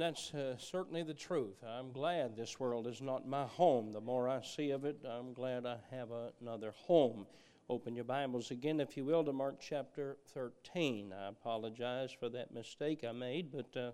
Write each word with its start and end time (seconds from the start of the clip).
that's 0.00 0.32
uh, 0.32 0.56
certainly 0.56 1.02
the 1.02 1.12
truth. 1.12 1.62
I'm 1.62 1.92
glad 1.92 2.34
this 2.34 2.58
world 2.58 2.86
is 2.86 3.02
not 3.02 3.28
my 3.28 3.44
home. 3.44 3.92
The 3.92 4.00
more 4.00 4.28
I 4.28 4.40
see 4.40 4.70
of 4.70 4.86
it, 4.86 5.04
I'm 5.04 5.34
glad 5.34 5.66
I 5.66 5.76
have 5.90 6.08
another 6.40 6.72
home. 6.86 7.26
Open 7.68 7.94
your 7.94 8.04
Bibles 8.04 8.50
again, 8.50 8.80
if 8.80 8.96
you 8.96 9.04
will, 9.04 9.22
to 9.24 9.32
Mark 9.32 9.60
chapter 9.60 10.16
13. 10.32 11.12
I 11.12 11.28
apologize 11.28 12.12
for 12.12 12.30
that 12.30 12.54
mistake 12.54 13.04
I 13.06 13.12
made, 13.12 13.52
but 13.52 13.76
uh, 13.78 13.90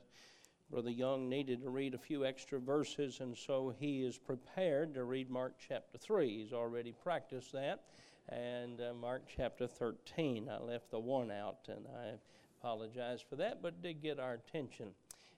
Brother 0.70 0.90
Young 0.90 1.28
needed 1.28 1.62
to 1.62 1.70
read 1.70 1.94
a 1.94 1.98
few 1.98 2.24
extra 2.24 2.60
verses, 2.60 3.18
and 3.18 3.36
so 3.36 3.74
he 3.76 4.04
is 4.04 4.16
prepared 4.16 4.94
to 4.94 5.02
read 5.02 5.28
Mark 5.28 5.54
chapter 5.58 5.98
3. 5.98 6.42
He's 6.42 6.52
already 6.52 6.92
practiced 6.92 7.50
that. 7.52 7.82
And 8.28 8.80
uh, 8.80 8.94
Mark 8.94 9.24
chapter 9.34 9.66
13, 9.66 10.48
I 10.48 10.62
left 10.62 10.92
the 10.92 11.00
one 11.00 11.32
out, 11.32 11.68
and 11.68 11.84
I 11.88 12.12
apologize 12.60 13.20
for 13.28 13.34
that, 13.36 13.60
but 13.60 13.82
did 13.82 14.00
get 14.00 14.20
our 14.20 14.34
attention. 14.34 14.88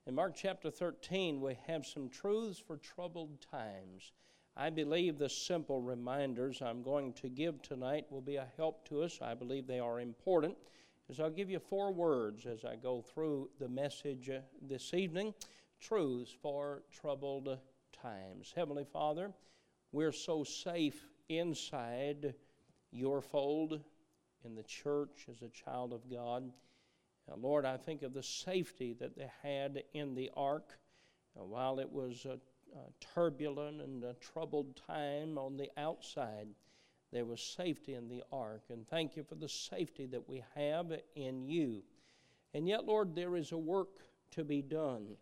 In 0.08 0.14
Mark 0.14 0.34
chapter 0.34 0.70
13, 0.70 1.38
we 1.38 1.58
have 1.66 1.84
some 1.84 2.08
truths 2.08 2.58
for 2.58 2.78
troubled 2.78 3.42
times. 3.42 4.12
I 4.56 4.70
believe 4.70 5.18
the 5.18 5.28
simple 5.28 5.82
reminders 5.82 6.62
I'm 6.62 6.82
going 6.82 7.12
to 7.12 7.28
give 7.28 7.60
tonight 7.60 8.06
will 8.08 8.22
be 8.22 8.36
a 8.36 8.48
help 8.56 8.88
to 8.88 9.02
us. 9.02 9.18
I 9.20 9.34
believe 9.34 9.66
they 9.66 9.80
are 9.80 10.00
important. 10.00 10.56
As 11.10 11.20
I'll 11.20 11.28
give 11.28 11.50
you 11.50 11.58
four 11.58 11.92
words 11.92 12.46
as 12.46 12.64
I 12.64 12.76
go 12.76 13.02
through 13.02 13.50
the 13.58 13.68
message 13.68 14.30
uh, 14.30 14.38
this 14.62 14.94
evening 14.94 15.34
truths 15.78 16.34
for 16.40 16.84
troubled 16.90 17.58
times. 17.92 18.54
Heavenly 18.56 18.86
Father, 18.90 19.30
we're 19.92 20.10
so 20.10 20.42
safe 20.42 21.04
inside 21.28 22.32
your 22.92 23.20
fold 23.20 23.78
in 24.42 24.54
the 24.54 24.62
church 24.62 25.26
as 25.30 25.42
a 25.42 25.50
child 25.50 25.92
of 25.92 26.10
God. 26.10 26.50
Uh, 27.30 27.36
Lord, 27.36 27.64
I 27.64 27.76
think 27.76 28.02
of 28.02 28.14
the 28.14 28.22
safety 28.22 28.94
that 29.00 29.16
they 29.16 29.30
had 29.42 29.82
in 29.92 30.14
the 30.14 30.30
ark 30.36 30.78
uh, 31.38 31.44
while 31.44 31.78
it 31.78 31.90
was 31.90 32.24
a, 32.24 32.38
a 32.76 33.04
turbulent 33.14 33.80
and 33.80 34.04
a 34.04 34.14
troubled 34.14 34.80
time 34.86 35.36
on 35.36 35.56
the 35.56 35.70
outside. 35.76 36.48
There 37.12 37.24
was 37.24 37.40
safety 37.40 37.94
in 37.94 38.08
the 38.08 38.22
ark, 38.32 38.62
and 38.70 38.86
thank 38.86 39.16
you 39.16 39.24
for 39.24 39.34
the 39.34 39.48
safety 39.48 40.06
that 40.06 40.28
we 40.28 40.44
have 40.54 40.92
in 41.14 41.42
you. 41.42 41.82
And 42.54 42.68
yet, 42.68 42.84
Lord, 42.84 43.14
there 43.14 43.36
is 43.36 43.52
a 43.52 43.58
work 43.58 44.00
to 44.32 44.44
be 44.44 44.62
done. 44.62 45.16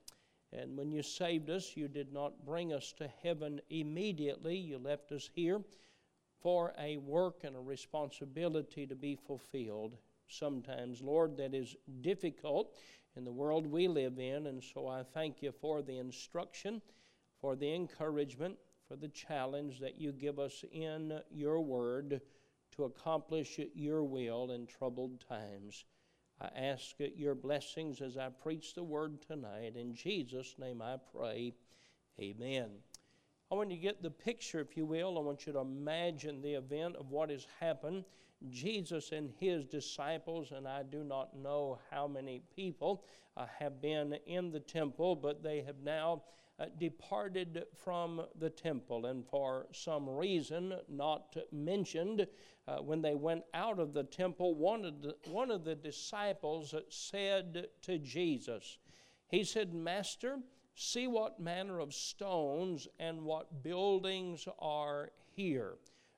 And 0.53 0.77
when 0.77 0.91
you 0.91 1.03
saved 1.03 1.51
us, 1.51 1.77
you 1.77 1.89
did 1.89 2.13
not 2.13 2.45
bring 2.45 2.73
us 2.73 2.93
to 2.99 3.09
heaven 3.23 3.61
immediately. 3.71 4.57
You 4.57 4.79
left 4.79 5.13
us 5.13 5.29
here 5.35 5.61
for 6.41 6.73
a 6.79 6.97
work 6.99 7.45
and 7.45 7.57
a 7.57 7.61
responsibility 7.61 8.87
to 8.87 8.95
be 8.95 9.17
fulfilled 9.17 9.97
sometimes, 10.29 11.01
Lord, 11.03 11.37
that 11.37 11.55
is 11.55 11.77
difficult 12.01 12.75
in 13.17 13.25
the 13.25 13.33
world 13.33 13.67
we 13.67 13.89
live 13.89 14.19
in. 14.19 14.47
And 14.47 14.63
so 14.63 14.87
I 14.87 15.03
thank 15.03 15.43
you 15.43 15.53
for 15.53 15.83
the 15.83 15.99
instruction, 15.99 16.83
for 17.41 17.57
the 17.57 17.75
encouragement, 17.75 18.57
for 18.89 18.97
the 18.97 19.09
challenge 19.09 19.81
that 19.81 20.01
you 20.01 20.13
give 20.13 20.39
us 20.39 20.65
in 20.73 21.21
your 21.31 21.61
word 21.61 22.21
to 22.77 22.85
accomplish 22.85 23.59
your 23.75 24.05
will 24.05 24.51
in 24.51 24.67
troubled 24.67 25.25
times. 25.29 25.85
I 26.41 26.49
ask 26.55 26.97
your 26.99 27.35
blessings 27.35 28.03
as 28.03 28.19
I 28.19 28.29
preach 28.29 28.75
the 28.75 28.85
word 28.85 29.23
tonight. 29.23 29.75
In 29.77 29.95
Jesus' 29.95 30.55
name 30.59 30.83
I 30.83 30.97
pray. 31.13 31.55
Amen. 32.21 32.69
I 33.51 33.55
want 33.55 33.71
you 33.71 33.77
to 33.77 33.83
get 33.83 34.03
the 34.03 34.11
picture, 34.11 34.61
if 34.61 34.77
you 34.77 34.85
will. 34.85 35.17
I 35.17 35.23
want 35.23 35.47
you 35.47 35.53
to 35.53 35.61
imagine 35.61 36.43
the 36.43 36.55
event 36.55 36.97
of 36.97 37.11
what 37.11 37.31
has 37.31 37.47
happened. 37.61 38.05
Jesus 38.51 39.13
and 39.13 39.31
his 39.39 39.65
disciples, 39.65 40.53
and 40.53 40.67
I 40.69 40.83
do 40.83 41.03
not 41.03 41.37
know 41.37 41.79
how 41.91 42.07
many 42.07 42.43
people 42.55 43.05
uh, 43.37 43.47
have 43.59 43.81
been 43.81 44.17
in 44.27 44.51
the 44.51 44.61
temple, 44.61 45.17
but 45.17 45.43
they 45.43 45.63
have 45.63 45.81
now 45.83 46.23
uh, 46.59 46.67
departed 46.79 47.65
from 47.75 48.23
the 48.39 48.51
temple, 48.51 49.07
and 49.07 49.27
for 49.27 49.67
some 49.73 50.09
reason 50.09 50.75
not 50.89 51.37
mentioned, 51.53 52.27
uh, 52.69 52.79
when 52.79 53.03
they 53.03 53.15
went 53.15 53.45
out 53.55 53.79
of 53.79 53.93
the 53.93 54.03
temple, 54.05 54.55
one 54.55 54.85
of 54.85 55.03
the, 55.03 55.15
one 55.29 55.51
of 55.51 55.65
the 55.65 55.75
disciples 55.75 56.75
said 56.89 57.67
to 57.83 57.99
Jesus, 57.99 58.79
He 59.29 59.45
said, 59.45 59.75
Master, 59.75 60.39
see 60.75 61.07
what 61.07 61.41
manner 61.41 61.79
of 61.79 61.95
stones 61.95 62.89
and 62.99 63.23
what 63.23 63.63
buildings 63.63 64.49
are 64.59 65.11
here. 65.35 65.77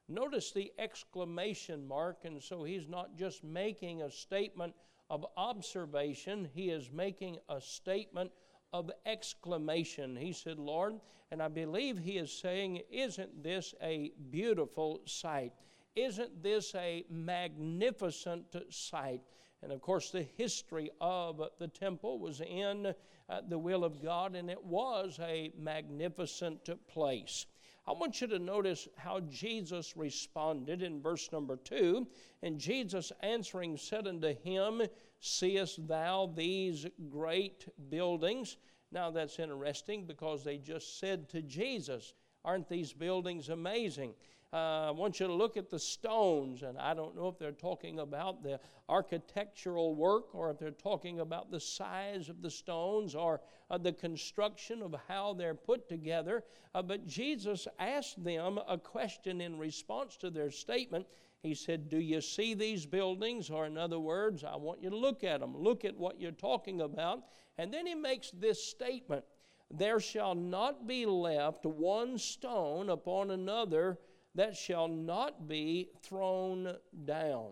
Notice 0.09 0.53
the 0.53 0.73
exclamation 0.79 1.87
mark, 1.87 2.25
and 2.25 2.43
so 2.43 2.65
he's 2.65 2.89
not 2.89 3.17
just 3.17 3.45
making 3.45 4.03
a 4.03 4.11
statement 4.11 4.75
of 5.11 5.27
observation, 5.37 6.49
he 6.55 6.71
is 6.71 6.91
making 6.91 7.39
a 7.49 7.61
statement 7.61 8.31
of 8.73 8.91
exclamation. 9.07 10.17
He 10.17 10.33
said, 10.33 10.59
Lord, 10.59 11.01
and 11.31 11.43
I 11.43 11.49
believe 11.49 11.99
he 11.99 12.19
is 12.19 12.33
saying, 12.33 12.83
Isn't 12.91 13.43
this 13.43 13.75
a 13.83 14.13
beautiful 14.31 15.03
sight? 15.05 15.53
Isn't 15.95 16.43
this 16.43 16.75
a 16.75 17.05
magnificent 17.11 18.55
sight? 18.71 19.23
And 19.63 19.73
of 19.73 19.81
course, 19.81 20.11
the 20.11 20.23
history 20.23 20.91
of 21.01 21.43
the 21.59 21.69
temple 21.69 22.19
was 22.19 22.41
in 22.41 22.95
uh, 23.29 23.41
the 23.49 23.59
will 23.59 23.85
of 23.85 24.03
God, 24.03 24.37
and 24.37 24.49
it 24.49 24.65
was 24.65 25.19
a 25.21 25.53
magnificent 25.59 26.69
place. 26.87 27.47
I 27.89 27.93
want 27.93 28.21
you 28.21 28.27
to 28.27 28.39
notice 28.39 28.87
how 28.99 29.21
Jesus 29.21 29.97
responded 29.97 30.83
in 30.83 31.01
verse 31.01 31.33
number 31.33 31.57
two. 31.57 32.07
And 32.43 32.59
Jesus 32.59 33.13
answering 33.21 33.79
said 33.79 34.07
unto 34.07 34.35
him, 34.35 34.83
Seest 35.21 35.89
thou 35.89 36.31
these 36.37 36.87
great 37.09 37.67
buildings? 37.89 38.59
Now 38.93 39.11
that's 39.11 39.39
interesting 39.39 40.05
because 40.05 40.45
they 40.45 40.59
just 40.59 41.01
said 41.01 41.31
to 41.31 41.41
Jesus, 41.41 42.13
Aren't 42.45 42.69
these 42.69 42.93
buildings 42.93 43.49
amazing? 43.49 44.13
Uh, 44.51 44.89
I 44.89 44.91
want 44.93 45.21
you 45.21 45.27
to 45.27 45.33
look 45.33 45.59
at 45.59 45.69
the 45.69 45.79
stones, 45.79 46.63
and 46.63 46.79
I 46.79 46.95
don't 46.95 47.15
know 47.15 47.29
if 47.29 47.39
they're 47.39 47.53
talking 47.53 47.99
about 47.99 48.43
the 48.43 48.59
architectural 48.89 49.95
work 49.95 50.35
or 50.35 50.51
if 50.51 50.59
they're 50.59 50.71
talking 50.71 51.21
about 51.21 51.51
the 51.51 51.61
size 51.61 52.31
of 52.31 52.41
the 52.41 52.51
stones 52.51 53.15
or 53.15 53.43
uh, 53.71 53.77
the 53.77 53.93
construction 53.93 54.81
of 54.81 54.95
how 55.07 55.35
they're 55.35 55.55
put 55.55 55.87
together. 55.87 56.45
Uh, 56.75 56.81
but 56.81 57.07
Jesus 57.07 57.69
asked 57.79 58.25
them 58.25 58.59
a 58.67 58.79
question 58.79 59.43
in 59.43 59.59
response 59.59 60.17
to 60.17 60.31
their 60.31 60.51
statement. 60.51 61.07
He 61.43 61.55
said, 61.55 61.91
Do 61.91 61.99
you 61.99 62.23
see 62.23 62.55
these 62.55 62.87
buildings? 62.87 63.51
Or, 63.51 63.67
in 63.67 63.77
other 63.77 64.01
words, 64.01 64.45
I 64.45 64.57
want 64.57 64.83
you 64.83 64.89
to 64.89 64.97
look 64.97 65.25
at 65.25 65.41
them, 65.41 65.55
look 65.57 65.85
at 65.85 65.97
what 65.97 66.19
you're 66.19 66.33
talking 66.33 66.81
about. 66.81 67.25
And 67.59 67.73
then 67.73 67.87
he 67.87 67.95
makes 67.95 68.31
this 68.31 68.65
statement 68.65 69.25
There 69.71 70.01
shall 70.01 70.35
not 70.35 70.87
be 70.87 71.05
left 71.05 71.67
one 71.67 72.17
stone 72.17 72.89
upon 72.89 73.31
another 73.31 73.99
that 74.39 74.57
shall 74.57 74.87
not 74.87 75.49
be 75.49 75.91
thrown 76.01 76.77
down. 77.05 77.51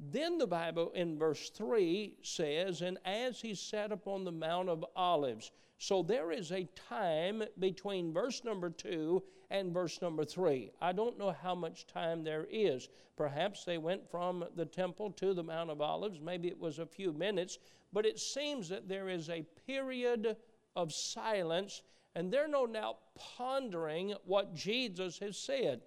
Then 0.00 0.38
the 0.38 0.46
Bible 0.46 0.90
in 0.94 1.18
verse 1.18 1.50
3 1.50 2.16
says, 2.22 2.80
And 2.80 2.98
as 3.04 3.40
he 3.40 3.54
sat 3.54 3.92
upon 3.92 4.24
the 4.24 4.32
Mount 4.32 4.68
of 4.68 4.84
Olives. 4.96 5.52
So 5.78 6.02
there 6.02 6.32
is 6.32 6.50
a 6.50 6.68
time 6.88 7.44
between 7.58 8.12
verse 8.12 8.42
number 8.44 8.70
2 8.70 9.22
and 9.50 9.72
verse 9.72 10.02
number 10.02 10.24
3. 10.24 10.72
I 10.80 10.92
don't 10.92 11.18
know 11.18 11.32
how 11.32 11.54
much 11.54 11.86
time 11.86 12.24
there 12.24 12.46
is. 12.50 12.88
Perhaps 13.16 13.64
they 13.64 13.78
went 13.78 14.10
from 14.10 14.44
the 14.56 14.66
temple 14.66 15.12
to 15.12 15.32
the 15.32 15.44
Mount 15.44 15.70
of 15.70 15.80
Olives. 15.80 16.20
Maybe 16.20 16.48
it 16.48 16.58
was 16.58 16.80
a 16.80 16.86
few 16.86 17.12
minutes. 17.12 17.58
But 17.92 18.04
it 18.04 18.18
seems 18.18 18.68
that 18.68 18.88
there 18.88 19.08
is 19.08 19.30
a 19.30 19.46
period 19.66 20.36
of 20.74 20.92
silence, 20.92 21.82
and 22.14 22.32
they're 22.32 22.48
no 22.48 22.66
doubt 22.66 22.98
pondering 23.14 24.14
what 24.24 24.54
Jesus 24.54 25.18
has 25.18 25.38
said. 25.38 25.80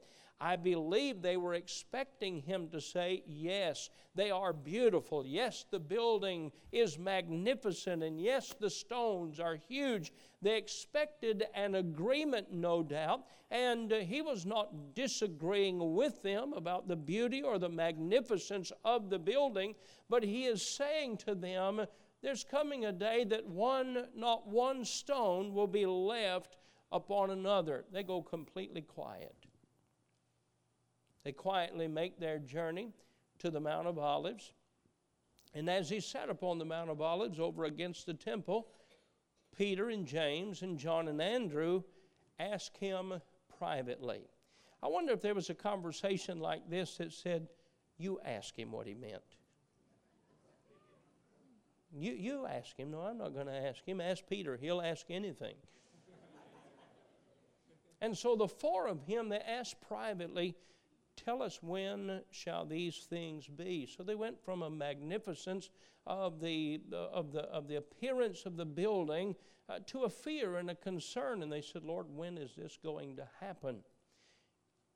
I 0.44 0.58
believe 0.58 1.22
they 1.22 1.38
were 1.38 1.54
expecting 1.54 2.42
him 2.42 2.68
to 2.70 2.82
say, 2.82 3.24
Yes, 3.26 3.90
they 4.14 4.30
are 4.30 4.52
beautiful. 4.52 5.26
Yes, 5.26 5.66
the 5.72 5.80
building 5.80 6.52
is 6.74 7.00
magnificent. 7.00 8.04
And 8.04 8.20
yes, 8.20 8.54
the 8.60 8.70
stones 8.70 9.40
are 9.40 9.56
huge. 9.56 10.12
They 10.42 10.58
expected 10.58 11.46
an 11.56 11.76
agreement, 11.76 12.52
no 12.52 12.84
doubt. 12.84 13.22
And 13.52 13.92
he 13.92 14.22
was 14.22 14.46
not 14.46 14.96
disagreeing 14.96 15.96
with 15.96 16.22
them 16.24 16.52
about 16.54 16.90
the 16.90 16.98
beauty 16.98 17.42
or 17.42 17.58
the 17.58 17.70
magnificence 17.70 18.72
of 18.84 19.10
the 19.10 19.20
building, 19.20 19.76
but 20.10 20.24
he 20.24 20.46
is 20.46 20.76
saying 20.76 21.18
to 21.18 21.36
them, 21.36 21.86
There's 22.24 22.46
coming 22.46 22.86
a 22.86 22.94
day 22.94 23.26
that 23.26 23.46
one, 23.46 24.06
not 24.16 24.48
one 24.48 24.86
stone, 24.86 25.54
will 25.54 25.68
be 25.68 25.86
left 25.86 26.56
upon 26.90 27.32
another. 27.32 27.84
They 27.92 28.02
go 28.02 28.22
completely 28.22 28.82
quiet. 28.82 29.36
They 31.26 31.34
quietly 31.34 31.90
make 31.90 32.20
their 32.20 32.40
journey 32.40 32.94
to 33.40 33.52
the 33.52 33.60
Mount 33.60 33.88
of 33.88 34.00
Olives. 34.00 34.54
And 35.54 35.70
as 35.70 35.90
he 35.90 36.00
sat 36.00 36.30
upon 36.30 36.60
the 36.60 36.66
Mount 36.66 36.90
of 36.90 37.02
Olives 37.02 37.42
over 37.42 37.66
against 37.66 38.06
the 38.06 38.14
temple, 38.14 38.70
Peter 39.58 39.90
and 39.90 40.08
James 40.08 40.62
and 40.62 40.80
John 40.80 41.10
and 41.10 41.22
Andrew 41.22 41.84
asked 42.40 42.78
him 42.78 43.22
privately. 43.60 44.22
I 44.82 44.88
wonder 44.88 45.12
if 45.12 45.22
there 45.22 45.36
was 45.36 45.50
a 45.50 45.56
conversation 45.56 46.40
like 46.40 46.70
this 46.70 46.98
that 46.98 47.12
said, 47.12 47.50
You 47.98 48.22
ask 48.24 48.58
him 48.58 48.72
what 48.72 48.88
he 48.88 48.94
meant. 48.94 49.24
You, 51.96 52.14
you 52.14 52.46
ask 52.46 52.78
him. 52.78 52.92
No, 52.92 53.02
I'm 53.02 53.18
not 53.18 53.34
going 53.34 53.48
to 53.48 53.54
ask 53.54 53.86
him. 53.86 54.02
Ask 54.02 54.24
Peter. 54.28 54.58
He'll 54.58 54.82
ask 54.82 55.06
anything. 55.10 55.56
and 58.02 58.18
so 58.18 58.36
the 58.36 58.48
four 58.48 58.88
of 58.88 59.02
him, 59.04 59.30
they 59.30 59.40
asked 59.40 59.80
privately, 59.82 60.56
Tell 61.16 61.44
us 61.44 61.60
when 61.62 62.22
shall 62.32 62.66
these 62.66 63.06
things 63.10 63.48
be? 63.48 63.86
So 63.86 64.04
they 64.04 64.16
went 64.16 64.44
from 64.44 64.64
a 64.64 64.70
magnificence 64.70 65.70
of 66.08 66.42
the, 66.42 66.82
of 66.92 67.32
the, 67.32 67.42
of 67.44 67.68
the 67.68 67.76
appearance 67.76 68.46
of 68.46 68.58
the 68.58 68.66
building 68.66 69.36
uh, 69.70 69.80
to 69.88 70.04
a 70.04 70.10
fear 70.10 70.58
and 70.58 70.72
a 70.72 70.76
concern. 70.76 71.44
And 71.44 71.52
they 71.52 71.62
said, 71.62 71.84
Lord, 71.84 72.08
when 72.10 72.38
is 72.38 72.56
this 72.58 72.78
going 72.84 73.16
to 73.18 73.28
happen? 73.40 73.84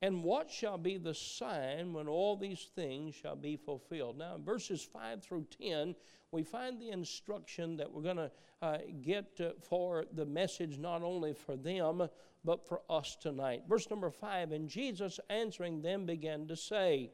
And 0.01 0.23
what 0.23 0.51
shall 0.51 0.77
be 0.77 0.97
the 0.97 1.13
sign 1.13 1.91
when 1.91 2.07
all 2.07 2.35
these 2.35 2.69
things 2.75 3.15
shall 3.15 3.35
be 3.35 3.55
fulfilled? 3.55 4.17
Now, 4.17 4.35
in 4.35 4.44
verses 4.44 4.83
5 4.83 5.23
through 5.23 5.47
10, 5.59 5.95
we 6.31 6.44
find 6.44 6.79
the 6.79 6.89
instruction 6.89 7.77
that 7.77 7.91
we're 7.91 8.03
going 8.03 8.17
to 8.17 8.31
uh, 8.61 8.77
get 9.01 9.39
uh, 9.39 9.51
for 9.61 10.05
the 10.13 10.25
message 10.25 10.77
not 10.77 11.01
only 11.01 11.33
for 11.33 11.55
them, 11.55 12.07
but 12.44 12.67
for 12.67 12.81
us 12.89 13.17
tonight. 13.19 13.63
Verse 13.67 13.89
number 13.89 14.11
5 14.11 14.51
And 14.51 14.69
Jesus 14.69 15.19
answering 15.29 15.81
them 15.81 16.05
began 16.05 16.47
to 16.47 16.55
say, 16.55 17.11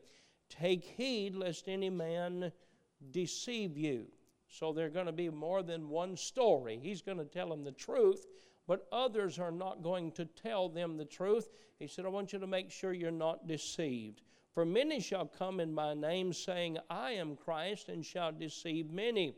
Take 0.50 0.84
heed 0.84 1.36
lest 1.36 1.70
any 1.70 1.90
man 1.90 2.52
deceive 3.12 3.78
you. 3.78 4.08
So 4.50 4.72
there 4.72 4.86
are 4.86 4.92
going 4.92 5.08
to 5.08 5.12
be 5.12 5.30
more 5.30 5.64
than 5.64 5.90
one 5.90 6.16
story. 6.16 6.80
He's 6.82 7.02
going 7.02 7.18
to 7.18 7.26
tell 7.26 7.50
them 7.50 7.64
the 7.64 7.72
truth, 7.72 8.26
but 8.68 8.88
others 8.92 9.40
are 9.40 9.52
not 9.52 9.84
going 9.84 10.12
to 10.14 10.26
tell 10.26 10.70
them 10.70 10.98
the 10.98 11.06
truth. 11.06 11.50
He 11.80 11.88
said, 11.88 12.06
I 12.06 12.10
want 12.10 12.34
you 12.34 12.40
to 12.40 12.48
make 12.48 12.72
sure 12.72 12.94
you're 12.94 13.12
not 13.12 13.48
deceived. 13.48 14.22
For 14.54 14.66
many 14.66 15.00
shall 15.00 15.26
come 15.26 15.60
in 15.60 15.74
my 15.74 15.94
name, 15.94 16.32
saying, 16.32 16.78
I 16.90 17.12
am 17.12 17.36
Christ, 17.36 17.90
and 17.90 18.06
shall 18.06 18.32
deceive 18.32 18.92
many. 18.92 19.36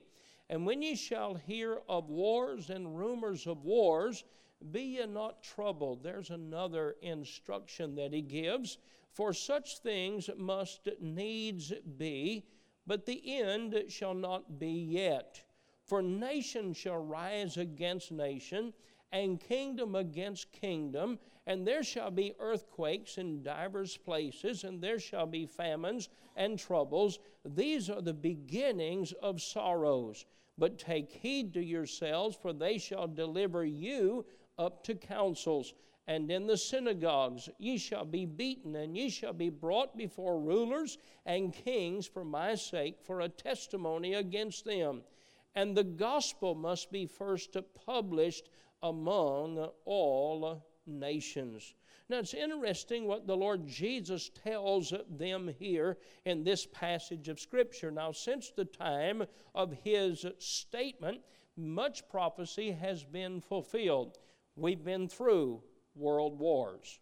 And 0.50 0.66
when 0.66 0.82
ye 0.82 0.96
shall 0.96 1.36
hear 1.36 1.80
of 1.88 2.10
wars 2.10 2.70
and 2.70 2.98
rumors 2.98 3.48
of 3.48 3.64
wars, 3.64 4.24
be 4.72 4.82
ye 4.82 5.06
not 5.06 5.42
troubled. 5.42 6.04
There's 6.04 6.30
another 6.30 6.96
instruction 7.02 7.96
that 7.96 8.14
he 8.14 8.22
gives. 8.22 8.78
For 9.12 9.34
such 9.34 9.80
things 9.80 10.30
must 10.38 10.90
needs 11.00 11.72
be, 11.98 12.46
but 12.86 13.06
the 13.06 13.40
end 13.40 13.86
shall 13.88 14.14
not 14.14 14.60
be 14.60 14.72
yet. 14.72 15.42
For 15.86 16.02
nation 16.02 16.74
shall 16.74 16.98
rise 16.98 17.58
against 17.58 18.12
nation, 18.12 18.74
and 19.16 19.40
kingdom 19.40 19.96
against 19.96 20.52
kingdom, 20.52 21.18
and 21.48 21.66
there 21.66 21.84
shall 21.84 22.12
be 22.12 22.36
earthquakes 22.38 23.18
in 23.18 23.42
divers 23.42 23.96
places, 23.96 24.66
and 24.66 24.82
there 24.82 25.00
shall 25.00 25.26
be 25.26 25.46
famines 25.46 26.10
and 26.36 26.60
troubles. 26.60 27.20
These 27.46 27.90
are 27.90 28.02
the 28.02 28.14
beginnings 28.14 29.14
of 29.24 29.42
sorrows. 29.42 30.26
But 30.58 30.78
take 30.78 31.12
heed 31.12 31.54
to 31.54 31.64
yourselves, 31.64 32.36
for 32.36 32.52
they 32.52 32.78
shall 32.78 33.08
deliver 33.08 33.64
you 33.64 34.26
up 34.60 34.84
to 34.84 34.96
councils. 34.96 35.74
And 36.08 36.30
in 36.30 36.46
the 36.46 36.58
synagogues 36.58 37.48
ye 37.58 37.78
shall 37.78 38.06
be 38.06 38.26
beaten, 38.26 38.76
and 38.76 38.98
ye 38.98 39.10
shall 39.10 39.34
be 39.34 39.50
brought 39.50 39.96
before 39.96 40.42
rulers 40.42 40.98
and 41.26 41.54
kings 41.54 42.06
for 42.06 42.26
my 42.26 42.56
sake, 42.56 42.98
for 43.02 43.22
a 43.22 43.30
testimony 43.30 44.16
against 44.16 44.66
them. 44.66 45.04
And 45.56 45.76
the 45.76 45.86
gospel 45.86 46.54
must 46.54 46.92
be 46.92 47.06
first 47.06 47.56
published 47.86 48.50
among 48.84 49.70
all 49.86 50.66
nations. 50.86 51.74
Now 52.08 52.20
it's 52.20 52.36
interesting 52.36 53.06
what 53.06 53.26
the 53.26 53.36
Lord 53.36 53.68
Jesus 53.68 54.30
tells 54.44 54.94
them 55.10 55.50
here 55.60 55.98
in 56.26 56.44
this 56.44 56.68
passage 56.68 57.30
of 57.30 57.40
Scripture. 57.40 57.90
Now, 57.90 58.12
since 58.12 58.52
the 58.52 58.66
time 58.66 59.24
of 59.56 59.74
his 59.84 60.26
statement, 60.38 61.22
much 61.58 62.08
prophecy 62.10 62.72
has 62.72 63.04
been 63.04 63.42
fulfilled. 63.42 64.20
We've 64.56 64.84
been 64.84 65.08
through 65.08 65.64
world 65.96 66.38
wars. 66.38 67.00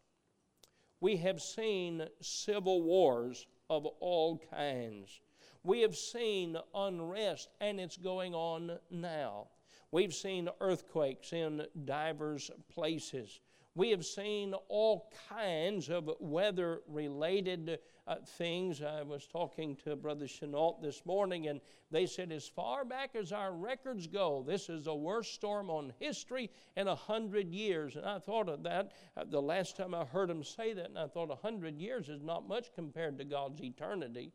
We 1.02 1.18
have 1.18 1.42
seen 1.42 2.08
civil 2.22 2.84
wars 2.84 3.46
of 3.70 3.86
all 4.00 4.42
kinds. 4.50 5.20
We 5.64 5.82
have 5.82 5.98
seen 5.98 6.56
unrest, 6.74 7.50
and 7.60 7.80
it's 7.80 7.98
going 7.98 8.34
on 8.34 8.80
now. 8.90 9.48
We've 9.94 10.12
seen 10.12 10.50
earthquakes 10.60 11.34
in 11.34 11.68
divers 11.86 12.50
places. 12.68 13.42
We 13.76 13.92
have 13.92 14.04
seen 14.04 14.56
all 14.68 15.14
kinds 15.30 15.92
of 15.92 16.10
weather 16.20 16.82
related 16.88 17.78
uh, 18.08 18.16
things. 18.26 18.82
I 18.82 19.04
was 19.04 19.28
talking 19.28 19.76
to 19.84 19.96
Brother 19.96 20.28
Chenault 20.28 20.80
this 20.82 21.06
morning, 21.06 21.48
and 21.48 21.62
they 21.92 22.08
said, 22.08 22.32
as 22.32 22.48
far 22.48 22.86
back 22.86 23.12
as 23.16 23.32
our 23.32 23.54
records 23.54 24.08
go, 24.08 24.44
this 24.48 24.68
is 24.68 24.86
the 24.86 24.96
worst 24.96 25.36
storm 25.36 25.70
on 25.70 25.94
history 26.00 26.50
in 26.76 26.88
a 26.88 26.96
hundred 26.96 27.54
years. 27.54 27.96
And 27.96 28.04
I 28.04 28.18
thought 28.18 28.50
of 28.50 28.64
that 28.64 28.94
uh, 29.16 29.26
the 29.30 29.44
last 29.44 29.78
time 29.78 29.94
I 29.94 30.06
heard 30.06 30.28
him 30.28 30.44
say 30.44 30.74
that, 30.74 30.88
and 30.88 30.98
I 30.98 31.06
thought 31.06 31.30
a 31.30 31.36
hundred 31.36 31.78
years 31.78 32.10
is 32.10 32.24
not 32.24 32.48
much 32.48 32.74
compared 32.74 33.20
to 33.20 33.26
God's 33.26 33.62
eternity. 33.62 34.32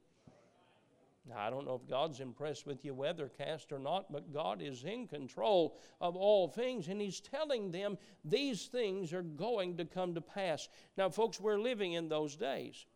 Now, 1.28 1.40
I 1.40 1.50
don't 1.50 1.66
know 1.66 1.74
if 1.74 1.88
God's 1.88 2.20
impressed 2.20 2.66
with 2.66 2.84
your 2.84 2.94
weathercast 2.94 3.70
or 3.70 3.78
not, 3.78 4.10
but 4.10 4.32
God 4.32 4.62
is 4.62 4.84
in 4.84 5.06
control 5.06 5.78
of 6.00 6.16
all 6.16 6.48
things, 6.48 6.88
and 6.88 7.00
He's 7.00 7.20
telling 7.20 7.70
them 7.70 7.98
these 8.24 8.66
things 8.66 9.12
are 9.12 9.22
going 9.22 9.76
to 9.76 9.84
come 9.84 10.14
to 10.14 10.22
pass. 10.22 10.68
Now, 10.96 11.10
folks, 11.10 11.38
we're 11.38 11.58
living 11.58 11.92
in 11.92 12.08
those 12.08 12.34
days. 12.34 12.86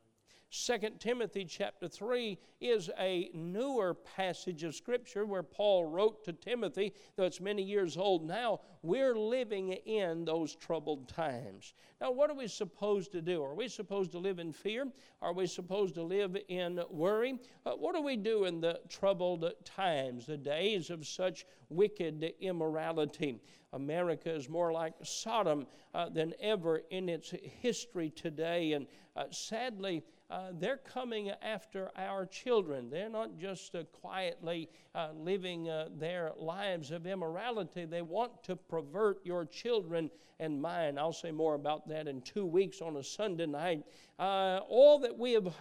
2 0.52 0.76
Timothy 0.98 1.46
chapter 1.46 1.88
3 1.88 2.38
is 2.60 2.90
a 2.98 3.30
newer 3.32 3.94
passage 3.94 4.64
of 4.64 4.74
Scripture 4.74 5.24
where 5.24 5.42
Paul 5.42 5.86
wrote 5.86 6.22
to 6.24 6.34
Timothy, 6.34 6.92
though 7.16 7.24
it's 7.24 7.40
many 7.40 7.62
years 7.62 7.96
old 7.96 8.26
now. 8.26 8.60
We're 8.82 9.16
living 9.16 9.72
in 9.72 10.26
those 10.26 10.54
troubled 10.54 11.08
times. 11.08 11.72
Now, 12.02 12.10
what 12.10 12.28
are 12.28 12.34
we 12.34 12.48
supposed 12.48 13.12
to 13.12 13.22
do? 13.22 13.42
Are 13.42 13.54
we 13.54 13.66
supposed 13.66 14.12
to 14.12 14.18
live 14.18 14.38
in 14.38 14.52
fear? 14.52 14.86
Are 15.22 15.32
we 15.32 15.46
supposed 15.46 15.94
to 15.94 16.02
live 16.02 16.36
in 16.48 16.82
worry? 16.90 17.38
Uh, 17.64 17.70
what 17.70 17.94
do 17.94 18.02
we 18.02 18.18
do 18.18 18.44
in 18.44 18.60
the 18.60 18.78
troubled 18.90 19.50
times, 19.64 20.26
the 20.26 20.36
days 20.36 20.90
of 20.90 21.06
such 21.06 21.46
wicked 21.70 22.30
immorality? 22.40 23.40
America 23.72 24.30
is 24.30 24.50
more 24.50 24.70
like 24.70 24.92
Sodom 25.02 25.66
uh, 25.94 26.10
than 26.10 26.34
ever 26.40 26.82
in 26.90 27.08
its 27.08 27.32
history 27.60 28.10
today. 28.10 28.72
And 28.72 28.86
uh, 29.16 29.24
sadly, 29.30 30.02
uh, 30.32 30.48
they're 30.58 30.78
coming 30.78 31.30
after 31.42 31.90
our 31.94 32.24
children. 32.24 32.88
They're 32.88 33.10
not 33.10 33.36
just 33.38 33.74
uh, 33.74 33.84
quietly 33.92 34.70
uh, 34.94 35.10
living 35.14 35.68
uh, 35.68 35.88
their 35.98 36.32
lives 36.38 36.90
of 36.90 37.06
immorality. 37.06 37.84
They 37.84 38.00
want 38.00 38.42
to 38.44 38.56
pervert 38.56 39.18
your 39.26 39.44
children 39.44 40.10
and 40.40 40.60
mine. 40.60 40.96
I'll 40.96 41.12
say 41.12 41.32
more 41.32 41.54
about 41.54 41.86
that 41.88 42.08
in 42.08 42.22
two 42.22 42.46
weeks 42.46 42.80
on 42.80 42.96
a 42.96 43.04
Sunday 43.04 43.44
night. 43.44 43.84
Uh, 44.18 44.60
all 44.68 44.98
that 45.00 45.16
we 45.16 45.32
have 45.32 45.52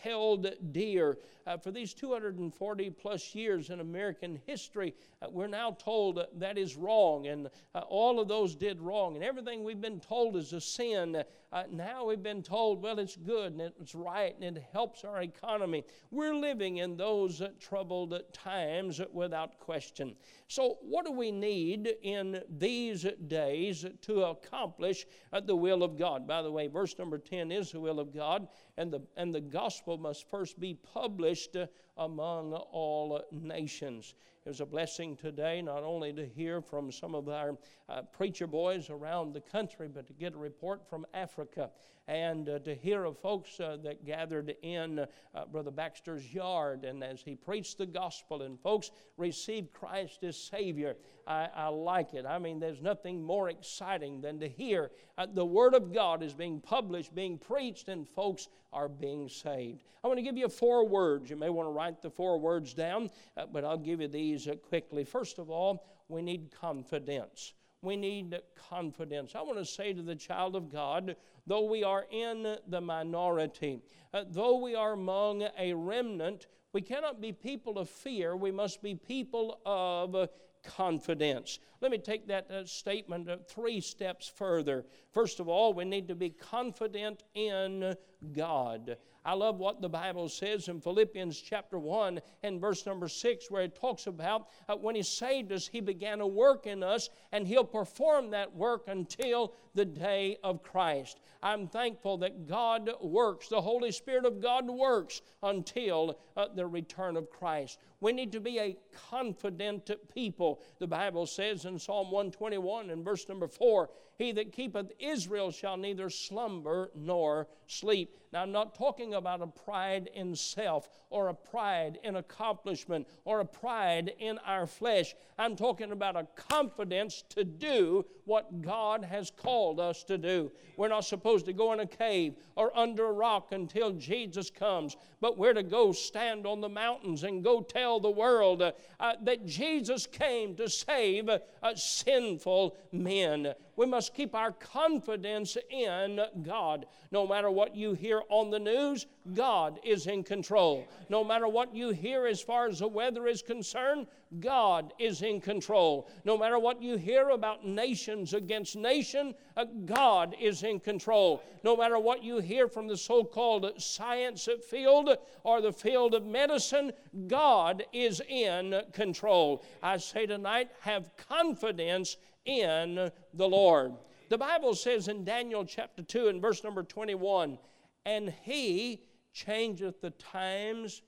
held 0.00 0.46
dear 0.70 1.18
for 1.62 1.70
these 1.70 1.94
240 1.94 2.90
plus 2.90 3.34
years 3.34 3.70
in 3.70 3.80
American 3.80 4.40
history, 4.46 4.94
we're 5.30 5.46
now 5.46 5.72
told 5.72 6.24
that 6.36 6.58
is 6.58 6.76
wrong, 6.76 7.26
and 7.26 7.48
all 7.88 8.20
of 8.20 8.28
those 8.28 8.54
did 8.54 8.80
wrong, 8.80 9.14
and 9.14 9.24
everything 9.24 9.64
we've 9.64 9.80
been 9.80 10.00
told 10.00 10.36
is 10.36 10.52
a 10.52 10.60
sin. 10.60 11.22
Uh, 11.54 11.62
now 11.70 12.04
we've 12.04 12.20
been 12.20 12.42
told, 12.42 12.82
well, 12.82 12.98
it's 12.98 13.14
good 13.14 13.52
and 13.52 13.60
it's 13.80 13.94
right 13.94 14.34
and 14.40 14.56
it 14.56 14.64
helps 14.72 15.04
our 15.04 15.22
economy. 15.22 15.84
We're 16.10 16.34
living 16.34 16.78
in 16.78 16.96
those 16.96 17.40
troubled 17.60 18.20
times 18.32 19.00
without 19.12 19.60
question. 19.60 20.16
So, 20.48 20.78
what 20.82 21.06
do 21.06 21.12
we 21.12 21.30
need 21.30 21.94
in 22.02 22.42
these 22.58 23.06
days 23.28 23.86
to 24.02 24.22
accomplish 24.24 25.06
uh, 25.32 25.42
the 25.42 25.54
will 25.54 25.84
of 25.84 25.96
God? 25.96 26.26
By 26.26 26.42
the 26.42 26.50
way, 26.50 26.66
verse 26.66 26.98
number 26.98 27.18
10 27.18 27.52
is 27.52 27.70
the 27.70 27.78
will 27.78 28.00
of 28.00 28.12
God, 28.12 28.48
and 28.76 28.92
the, 28.92 29.02
and 29.16 29.32
the 29.32 29.40
gospel 29.40 29.96
must 29.96 30.28
first 30.28 30.58
be 30.58 30.74
published 30.74 31.54
uh, 31.54 31.66
among 31.96 32.52
all 32.52 33.22
nations. 33.30 34.14
It 34.44 34.50
was 34.50 34.60
a 34.60 34.66
blessing 34.66 35.16
today 35.16 35.62
not 35.62 35.84
only 35.84 36.12
to 36.12 36.26
hear 36.26 36.60
from 36.60 36.92
some 36.92 37.14
of 37.14 37.30
our 37.30 37.56
uh, 37.88 38.02
preacher 38.02 38.46
boys 38.46 38.90
around 38.90 39.32
the 39.32 39.40
country, 39.40 39.88
but 39.88 40.06
to 40.08 40.12
get 40.12 40.34
a 40.34 40.36
report 40.36 40.86
from 40.86 41.06
Africa 41.14 41.70
and 42.06 42.48
uh, 42.48 42.58
to 42.60 42.74
hear 42.74 43.04
of 43.04 43.18
folks 43.18 43.58
uh, 43.60 43.78
that 43.82 44.04
gathered 44.04 44.54
in 44.62 44.98
uh, 45.00 45.06
Brother 45.50 45.70
Baxter's 45.70 46.32
yard 46.34 46.84
and 46.84 47.02
as 47.02 47.22
he 47.22 47.34
preached 47.34 47.78
the 47.78 47.86
gospel 47.86 48.42
and 48.42 48.60
folks 48.60 48.90
received 49.16 49.72
Christ 49.72 50.22
as 50.22 50.36
Savior. 50.36 50.96
I, 51.26 51.48
I 51.54 51.68
like 51.68 52.12
it. 52.12 52.26
I 52.26 52.38
mean, 52.38 52.60
there's 52.60 52.82
nothing 52.82 53.22
more 53.22 53.48
exciting 53.48 54.20
than 54.20 54.38
to 54.40 54.48
hear 54.48 54.90
uh, 55.16 55.26
the 55.32 55.44
Word 55.44 55.74
of 55.74 55.92
God 55.92 56.22
is 56.22 56.34
being 56.34 56.60
published, 56.60 57.14
being 57.14 57.38
preached, 57.38 57.88
and 57.88 58.06
folks 58.06 58.48
are 58.72 58.88
being 58.88 59.28
saved. 59.28 59.84
I 60.02 60.08
want 60.08 60.18
to 60.18 60.22
give 60.22 60.36
you 60.36 60.48
four 60.48 60.86
words. 60.86 61.30
You 61.30 61.36
may 61.36 61.48
want 61.48 61.68
to 61.68 61.72
write 61.72 62.02
the 62.02 62.10
four 62.10 62.38
words 62.38 62.74
down, 62.74 63.10
uh, 63.36 63.46
but 63.50 63.64
I'll 63.64 63.78
give 63.78 64.02
you 64.02 64.08
these 64.08 64.46
quickly. 64.68 65.04
First 65.04 65.38
of 65.38 65.48
all, 65.48 65.86
we 66.08 66.20
need 66.20 66.50
confidence. 66.60 67.54
We 67.84 67.96
need 67.96 68.40
confidence. 68.70 69.34
I 69.34 69.42
want 69.42 69.58
to 69.58 69.64
say 69.64 69.92
to 69.92 70.02
the 70.02 70.16
child 70.16 70.56
of 70.56 70.72
God, 70.72 71.16
though 71.46 71.64
we 71.64 71.84
are 71.84 72.06
in 72.10 72.56
the 72.66 72.80
minority, 72.80 73.80
uh, 74.12 74.24
though 74.28 74.58
we 74.58 74.74
are 74.74 74.92
among 74.92 75.46
a 75.58 75.74
remnant, 75.74 76.46
We 76.74 76.82
cannot 76.82 77.20
be 77.20 77.32
people 77.32 77.78
of 77.78 77.88
fear. 77.88 78.36
We 78.36 78.50
must 78.50 78.82
be 78.82 78.96
people 78.96 79.60
of 79.64 80.28
confidence. 80.64 81.60
Let 81.84 81.90
me 81.90 81.98
take 81.98 82.28
that 82.28 82.50
uh, 82.50 82.64
statement 82.64 83.28
uh, 83.28 83.36
three 83.46 83.78
steps 83.78 84.26
further. 84.26 84.86
First 85.12 85.38
of 85.38 85.50
all, 85.50 85.74
we 85.74 85.84
need 85.84 86.08
to 86.08 86.14
be 86.14 86.30
confident 86.30 87.24
in 87.34 87.94
God. 88.32 88.96
I 89.26 89.32
love 89.32 89.58
what 89.58 89.80
the 89.80 89.88
Bible 89.88 90.28
says 90.28 90.68
in 90.68 90.80
Philippians 90.80 91.40
chapter 91.40 91.78
1 91.78 92.20
and 92.42 92.60
verse 92.60 92.84
number 92.84 93.08
6, 93.08 93.50
where 93.50 93.62
it 93.62 93.74
talks 93.74 94.06
about 94.06 94.48
uh, 94.68 94.76
when 94.76 94.94
He 94.94 95.02
saved 95.02 95.50
us, 95.50 95.66
He 95.66 95.80
began 95.80 96.20
a 96.20 96.26
work 96.26 96.66
in 96.66 96.82
us, 96.82 97.08
and 97.32 97.46
He'll 97.46 97.64
perform 97.64 98.30
that 98.30 98.54
work 98.54 98.88
until 98.88 99.54
the 99.74 99.84
day 99.84 100.36
of 100.44 100.62
Christ. 100.62 101.20
I'm 101.42 101.68
thankful 101.68 102.18
that 102.18 102.46
God 102.46 102.90
works, 103.02 103.48
the 103.48 103.60
Holy 103.60 103.92
Spirit 103.92 104.26
of 104.26 104.42
God 104.42 104.68
works 104.68 105.22
until 105.42 106.18
uh, 106.36 106.46
the 106.54 106.66
return 106.66 107.16
of 107.16 107.30
Christ. 107.30 107.78
We 108.00 108.12
need 108.12 108.32
to 108.32 108.40
be 108.40 108.58
a 108.58 108.76
confident 109.10 109.90
people. 110.12 110.60
The 110.78 110.86
Bible 110.86 111.26
says 111.26 111.64
in 111.64 111.73
Psalm 111.78 112.10
121 112.10 112.90
and 112.90 113.04
verse 113.04 113.28
number 113.28 113.48
4 113.48 113.90
He 114.18 114.32
that 114.32 114.52
keepeth 114.52 114.92
Israel 114.98 115.50
shall 115.50 115.76
neither 115.76 116.10
slumber 116.10 116.90
nor 116.94 117.48
sleep. 117.66 118.18
Now, 118.34 118.42
I'm 118.42 118.50
not 118.50 118.74
talking 118.74 119.14
about 119.14 119.42
a 119.42 119.46
pride 119.46 120.10
in 120.12 120.34
self 120.34 120.88
or 121.08 121.28
a 121.28 121.34
pride 121.34 122.00
in 122.02 122.16
accomplishment 122.16 123.06
or 123.24 123.38
a 123.38 123.44
pride 123.44 124.12
in 124.18 124.38
our 124.38 124.66
flesh. 124.66 125.14
I'm 125.38 125.54
talking 125.54 125.92
about 125.92 126.16
a 126.16 126.26
confidence 126.34 127.22
to 127.28 127.44
do 127.44 128.04
what 128.24 128.60
God 128.60 129.04
has 129.04 129.30
called 129.30 129.78
us 129.78 130.02
to 130.04 130.18
do. 130.18 130.50
We're 130.76 130.88
not 130.88 131.04
supposed 131.04 131.46
to 131.46 131.52
go 131.52 131.72
in 131.74 131.78
a 131.78 131.86
cave 131.86 132.34
or 132.56 132.76
under 132.76 133.06
a 133.06 133.12
rock 133.12 133.52
until 133.52 133.92
Jesus 133.92 134.50
comes, 134.50 134.96
but 135.20 135.38
we're 135.38 135.54
to 135.54 135.62
go 135.62 135.92
stand 135.92 136.44
on 136.44 136.60
the 136.60 136.68
mountains 136.68 137.22
and 137.22 137.44
go 137.44 137.60
tell 137.60 138.00
the 138.00 138.10
world 138.10 138.62
uh, 138.62 138.72
uh, 138.98 139.12
that 139.22 139.46
Jesus 139.46 140.08
came 140.08 140.56
to 140.56 140.68
save 140.68 141.28
uh, 141.28 141.38
sinful 141.76 142.76
men. 142.90 143.54
We 143.76 143.86
must 143.86 144.14
keep 144.14 144.34
our 144.34 144.52
confidence 144.52 145.56
in 145.70 146.20
God. 146.42 146.86
No 147.10 147.26
matter 147.26 147.50
what 147.50 147.74
you 147.74 147.94
hear 147.94 148.22
on 148.28 148.50
the 148.50 148.58
news, 148.58 149.06
God 149.34 149.80
is 149.84 150.06
in 150.06 150.22
control. 150.22 150.86
No 151.08 151.24
matter 151.24 151.48
what 151.48 151.74
you 151.74 151.90
hear 151.90 152.26
as 152.26 152.40
far 152.40 152.66
as 152.66 152.78
the 152.78 152.88
weather 152.88 153.26
is 153.26 153.42
concerned, 153.42 154.06
God 154.40 154.92
is 154.98 155.22
in 155.22 155.40
control. 155.40 156.08
No 156.24 156.36
matter 156.36 156.58
what 156.58 156.82
you 156.82 156.96
hear 156.96 157.30
about 157.30 157.66
nations 157.66 158.34
against 158.34 158.76
nation, 158.76 159.34
uh, 159.56 159.64
God 159.84 160.34
is 160.40 160.62
in 160.62 160.80
control. 160.80 161.42
No 161.62 161.76
matter 161.76 161.98
what 161.98 162.22
you 162.22 162.38
hear 162.38 162.68
from 162.68 162.88
the 162.88 162.96
so 162.96 163.24
called 163.24 163.80
science 163.80 164.48
field 164.68 165.16
or 165.44 165.60
the 165.60 165.72
field 165.72 166.14
of 166.14 166.26
medicine, 166.26 166.92
God 167.26 167.84
is 167.92 168.20
in 168.28 168.82
control. 168.92 169.64
I 169.82 169.98
say 169.98 170.26
tonight, 170.26 170.70
have 170.80 171.16
confidence 171.16 172.16
in 172.44 173.10
the 173.34 173.48
Lord. 173.48 173.94
The 174.28 174.38
Bible 174.38 174.74
says 174.74 175.08
in 175.08 175.24
Daniel 175.24 175.64
chapter 175.64 176.02
2 176.02 176.28
and 176.28 176.40
verse 176.40 176.64
number 176.64 176.82
21 176.82 177.58
and 178.06 178.32
he 178.42 179.02
changeth 179.32 180.00
the 180.00 180.10
times 180.10 181.02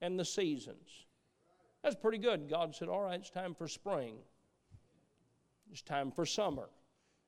and 0.00 0.18
the 0.18 0.24
seasons. 0.24 1.06
That's 1.82 1.96
pretty 1.96 2.18
good. 2.18 2.48
God 2.48 2.74
said, 2.74 2.88
All 2.88 3.02
right, 3.02 3.18
it's 3.18 3.30
time 3.30 3.54
for 3.54 3.68
spring, 3.68 4.16
it's 5.70 5.82
time 5.82 6.10
for 6.10 6.24
summer. 6.26 6.68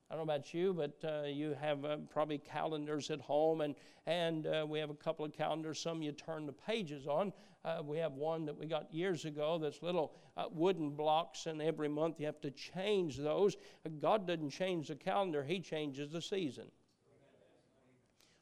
I 0.09 0.15
don't 0.15 0.25
know 0.25 0.33
about 0.33 0.53
you, 0.53 0.73
but 0.73 1.03
uh, 1.03 1.27
you 1.27 1.53
have 1.59 1.83
uh, 1.83 1.97
probably 2.09 2.37
calendars 2.37 3.11
at 3.11 3.19
home, 3.19 3.59
and, 3.59 3.75
and 4.05 4.47
uh, 4.47 4.65
we 4.67 4.79
have 4.79 4.89
a 4.89 4.95
couple 4.95 5.25
of 5.25 5.33
calendars. 5.33 5.81
Some 5.81 6.01
you 6.01 6.13
turn 6.13 6.45
the 6.45 6.53
pages 6.53 7.07
on. 7.07 7.33
Uh, 7.67 7.81
we 7.83 7.97
have 7.97 8.13
one 8.13 8.45
that 8.45 8.57
we 8.57 8.65
got 8.65 8.93
years 8.93 9.25
ago 9.25 9.59
that's 9.61 9.83
little 9.83 10.13
uh, 10.37 10.45
wooden 10.49 10.91
blocks, 10.91 11.47
and 11.47 11.61
every 11.61 11.89
month 11.89 12.17
you 12.17 12.25
have 12.25 12.39
to 12.39 12.51
change 12.51 13.17
those. 13.17 13.57
God 13.99 14.25
doesn't 14.25 14.51
change 14.51 14.87
the 14.87 14.95
calendar, 14.95 15.43
He 15.43 15.59
changes 15.59 16.09
the 16.09 16.21
season. 16.21 16.71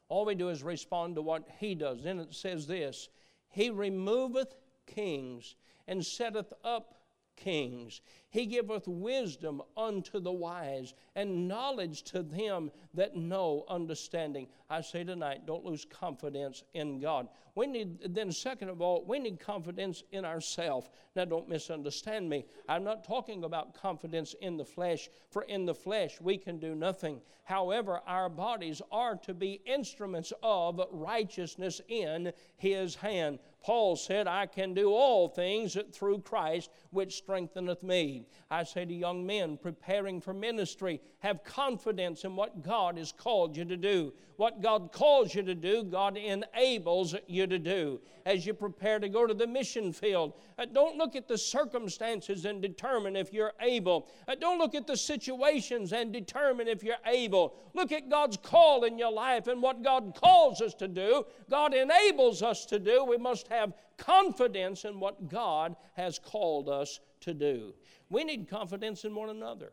All 0.08 0.24
we 0.24 0.36
do 0.36 0.48
is 0.48 0.62
respond 0.62 1.16
to 1.16 1.22
what 1.22 1.42
He 1.58 1.74
does. 1.74 2.04
Then 2.04 2.20
it 2.20 2.34
says 2.34 2.68
this 2.68 3.08
He 3.48 3.68
removeth 3.68 4.54
kings 4.86 5.56
and 5.88 6.06
setteth 6.06 6.52
up 6.62 6.94
kings. 7.36 8.00
He 8.30 8.46
giveth 8.46 8.88
wisdom 8.88 9.62
unto 9.76 10.20
the 10.20 10.32
wise 10.32 10.94
and 11.14 11.46
knowledge 11.48 12.02
to 12.04 12.22
them 12.22 12.70
that 12.94 13.16
know 13.16 13.64
understanding. 13.68 14.48
I 14.68 14.80
say 14.80 15.04
tonight, 15.04 15.46
don't 15.46 15.64
lose 15.64 15.86
confidence 15.88 16.64
in 16.74 17.00
God. 17.00 17.28
We 17.54 17.66
need, 17.66 18.14
then, 18.14 18.30
second 18.32 18.68
of 18.68 18.82
all, 18.82 19.04
we 19.06 19.18
need 19.18 19.40
confidence 19.40 20.02
in 20.12 20.26
ourselves. 20.26 20.90
Now, 21.14 21.24
don't 21.24 21.48
misunderstand 21.48 22.28
me. 22.28 22.44
I'm 22.68 22.84
not 22.84 23.04
talking 23.04 23.44
about 23.44 23.74
confidence 23.74 24.34
in 24.42 24.58
the 24.58 24.64
flesh, 24.64 25.08
for 25.30 25.42
in 25.42 25.64
the 25.64 25.74
flesh 25.74 26.20
we 26.20 26.36
can 26.36 26.58
do 26.58 26.74
nothing. 26.74 27.22
However, 27.44 28.00
our 28.06 28.28
bodies 28.28 28.82
are 28.90 29.16
to 29.16 29.32
be 29.32 29.62
instruments 29.64 30.32
of 30.42 30.80
righteousness 30.90 31.80
in 31.88 32.32
His 32.56 32.94
hand. 32.96 33.38
Paul 33.66 33.96
said, 33.96 34.28
I 34.28 34.46
can 34.46 34.74
do 34.74 34.92
all 34.92 35.26
things 35.26 35.76
through 35.92 36.20
Christ, 36.20 36.70
which 36.90 37.16
strengtheneth 37.16 37.82
me. 37.82 38.28
I 38.48 38.62
say 38.62 38.84
to 38.84 38.94
young 38.94 39.26
men 39.26 39.58
preparing 39.60 40.20
for 40.20 40.32
ministry, 40.32 41.00
have 41.18 41.42
confidence 41.42 42.22
in 42.22 42.36
what 42.36 42.62
God 42.62 42.96
has 42.96 43.10
called 43.10 43.56
you 43.56 43.64
to 43.64 43.76
do. 43.76 44.12
What 44.36 44.62
God 44.62 44.92
calls 44.92 45.34
you 45.34 45.42
to 45.42 45.54
do, 45.54 45.82
God 45.82 46.16
enables 46.16 47.16
you 47.26 47.48
to 47.48 47.58
do. 47.58 48.00
As 48.24 48.46
you 48.46 48.54
prepare 48.54 49.00
to 49.00 49.08
go 49.08 49.26
to 49.26 49.34
the 49.34 49.46
mission 49.46 49.92
field, 49.92 50.34
uh, 50.58 50.66
don't 50.66 50.96
look 50.96 51.16
at 51.16 51.26
the 51.26 51.38
circumstances 51.38 52.44
and 52.44 52.62
determine 52.62 53.16
if 53.16 53.32
you're 53.32 53.54
able. 53.60 54.08
Uh, 54.28 54.36
don't 54.36 54.58
look 54.58 54.76
at 54.76 54.86
the 54.86 54.96
situations 54.96 55.92
and 55.92 56.12
determine 56.12 56.68
if 56.68 56.84
you're 56.84 56.96
able. 57.06 57.56
Look 57.74 57.90
at 57.90 58.10
God's 58.10 58.36
call 58.36 58.84
in 58.84 58.98
your 58.98 59.10
life 59.10 59.48
and 59.48 59.60
what 59.60 59.82
God 59.82 60.12
calls 60.14 60.60
us 60.60 60.74
to 60.74 60.86
do, 60.86 61.24
God 61.50 61.74
enables 61.74 62.42
us 62.42 62.64
to 62.66 62.78
do. 62.78 63.04
We 63.04 63.16
must 63.16 63.48
have 63.48 63.55
confidence 63.96 64.84
in 64.84 65.00
what 65.00 65.28
God 65.28 65.76
has 65.94 66.18
called 66.18 66.68
us 66.68 67.00
to 67.20 67.34
do. 67.34 67.74
We 68.10 68.24
need 68.24 68.48
confidence 68.48 69.04
in 69.04 69.14
one 69.14 69.30
another. 69.30 69.72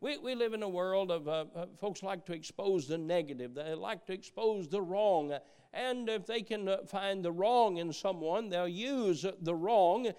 We, 0.00 0.18
we 0.18 0.34
live 0.34 0.52
in 0.52 0.62
a 0.62 0.68
world 0.68 1.10
of 1.10 1.28
uh, 1.28 1.46
uh, 1.54 1.66
folks 1.80 2.02
like 2.02 2.26
to 2.26 2.34
expose 2.34 2.86
the 2.86 2.98
negative, 2.98 3.54
they 3.54 3.74
like 3.74 4.04
to 4.06 4.12
expose 4.12 4.68
the 4.68 4.82
wrong. 4.82 5.32
And 5.72 6.08
if 6.08 6.26
they 6.26 6.42
can 6.42 6.68
uh, 6.68 6.78
find 6.86 7.24
the 7.24 7.32
wrong 7.32 7.78
in 7.78 7.92
someone, 7.92 8.50
they'll 8.50 8.68
use 8.68 9.24
the 9.40 9.54
wrong 9.54 10.12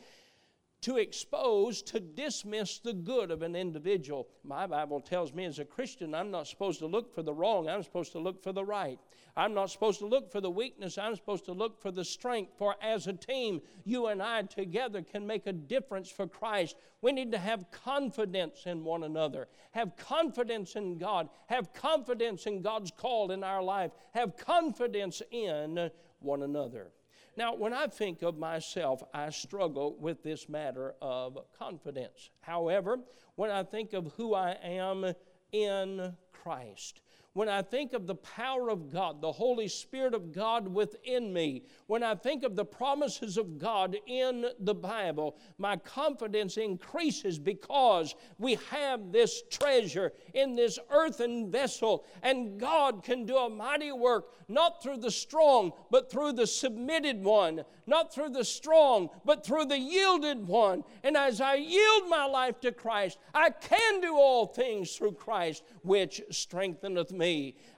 to 0.82 0.98
expose, 0.98 1.82
to 1.82 2.00
dismiss 2.00 2.78
the 2.80 2.94
good 2.94 3.32
of 3.32 3.42
an 3.42 3.56
individual. 3.56 4.28
My 4.44 4.68
Bible 4.68 5.02
tells 5.02 5.34
me 5.34 5.46
as 5.46 5.58
a 5.58 5.66
Christian, 5.66 6.14
I'm 6.14 6.30
not 6.30 6.48
supposed 6.48 6.80
to 6.80 6.86
look 6.86 7.14
for 7.14 7.24
the 7.24 7.34
wrong, 7.34 7.68
I'm 7.68 7.82
supposed 7.82 8.12
to 8.12 8.20
look 8.20 8.44
for 8.44 8.54
the 8.54 8.64
right. 8.64 9.00
I'm 9.38 9.54
not 9.54 9.70
supposed 9.70 10.00
to 10.00 10.06
look 10.06 10.32
for 10.32 10.40
the 10.40 10.50
weakness, 10.50 10.98
I'm 10.98 11.16
supposed 11.16 11.46
to 11.46 11.54
look 11.54 11.82
for 11.82 11.92
the 11.92 12.06
strength. 12.06 12.54
For 12.58 12.76
as 12.82 13.08
a 13.08 13.14
team, 13.14 13.62
you 13.84 14.08
and 14.08 14.22
I 14.22 14.44
together 14.44 15.02
can 15.02 15.26
make 15.26 15.48
a 15.48 15.54
difference 15.54 16.10
for 16.10 16.28
Christ. 16.28 16.76
We 17.02 17.12
need 17.12 17.32
to 17.34 17.38
have 17.38 17.72
confidence 17.72 18.64
in 18.66 18.84
one 18.84 19.04
another, 19.04 19.48
have 19.72 19.98
confidence 19.98 20.76
in 20.76 20.98
God, 20.98 21.30
have 21.48 21.74
confidence 21.74 22.46
in 22.46 22.62
God's 22.62 22.92
call 22.96 23.32
in 23.32 23.44
our 23.44 23.64
life, 23.64 23.92
have 24.14 24.38
confidence 24.38 25.22
in 25.32 25.90
one 26.20 26.44
another. 26.44 26.92
Now, 27.38 27.54
when 27.54 27.74
I 27.74 27.88
think 27.88 28.22
of 28.22 28.38
myself, 28.38 29.04
I 29.14 29.30
struggle 29.30 29.98
with 30.00 30.24
this 30.24 30.48
matter 30.48 30.96
of 31.02 31.38
confidence. 31.58 32.30
However, 32.42 33.00
when 33.36 33.52
I 33.52 33.64
think 33.64 33.94
of 33.94 34.14
who 34.16 34.34
I 34.34 34.52
am 34.64 35.14
in 35.52 36.16
Christ, 36.32 37.02
when 37.36 37.50
I 37.50 37.62
think 37.62 37.92
of 37.92 38.08
the 38.08 38.16
power 38.16 38.70
of 38.70 38.90
God, 38.90 39.20
the 39.20 39.34
Holy 39.34 39.68
Spirit 39.68 40.14
of 40.14 40.32
God 40.32 40.70
within 40.70 41.34
me, 41.34 41.64
when 41.88 42.02
I 42.02 42.16
think 42.16 42.44
of 42.44 42.56
the 42.56 42.64
promises 42.64 43.36
of 43.38 43.60
God 43.60 43.98
in 44.08 44.46
the 44.62 44.74
Bible, 44.74 45.36
my 45.58 45.76
confidence 45.76 46.56
increases 46.56 47.38
because 47.38 48.16
we 48.40 48.58
have 48.72 49.12
this 49.12 49.44
treasure 49.52 50.14
in 50.34 50.56
this 50.56 50.80
earthen 50.90 51.52
vessel, 51.52 52.06
and 52.24 52.58
God 52.58 53.04
can 53.04 53.26
do 53.26 53.36
a 53.36 53.50
mighty 53.50 53.92
work, 53.92 54.32
not 54.48 54.82
through 54.82 55.00
the 55.00 55.12
strong, 55.12 55.74
but 55.92 56.10
through 56.10 56.32
the 56.32 56.48
submitted 56.48 57.22
one, 57.22 57.66
not 57.86 58.14
through 58.14 58.30
the 58.30 58.46
strong, 58.46 59.10
but 59.26 59.46
through 59.46 59.66
the 59.66 59.78
yielded 59.78 60.48
one. 60.48 60.86
And 61.04 61.18
as 61.18 61.42
I 61.42 61.56
yield 61.56 62.08
my 62.08 62.26
life 62.26 62.62
to 62.62 62.72
Christ, 62.72 63.18
I 63.34 63.50
can 63.50 64.00
do 64.00 64.16
all 64.16 64.46
things 64.46 64.96
through 64.96 65.14
Christ, 65.14 65.64
which 65.84 66.22
strengtheneth 66.32 67.12
me 67.12 67.25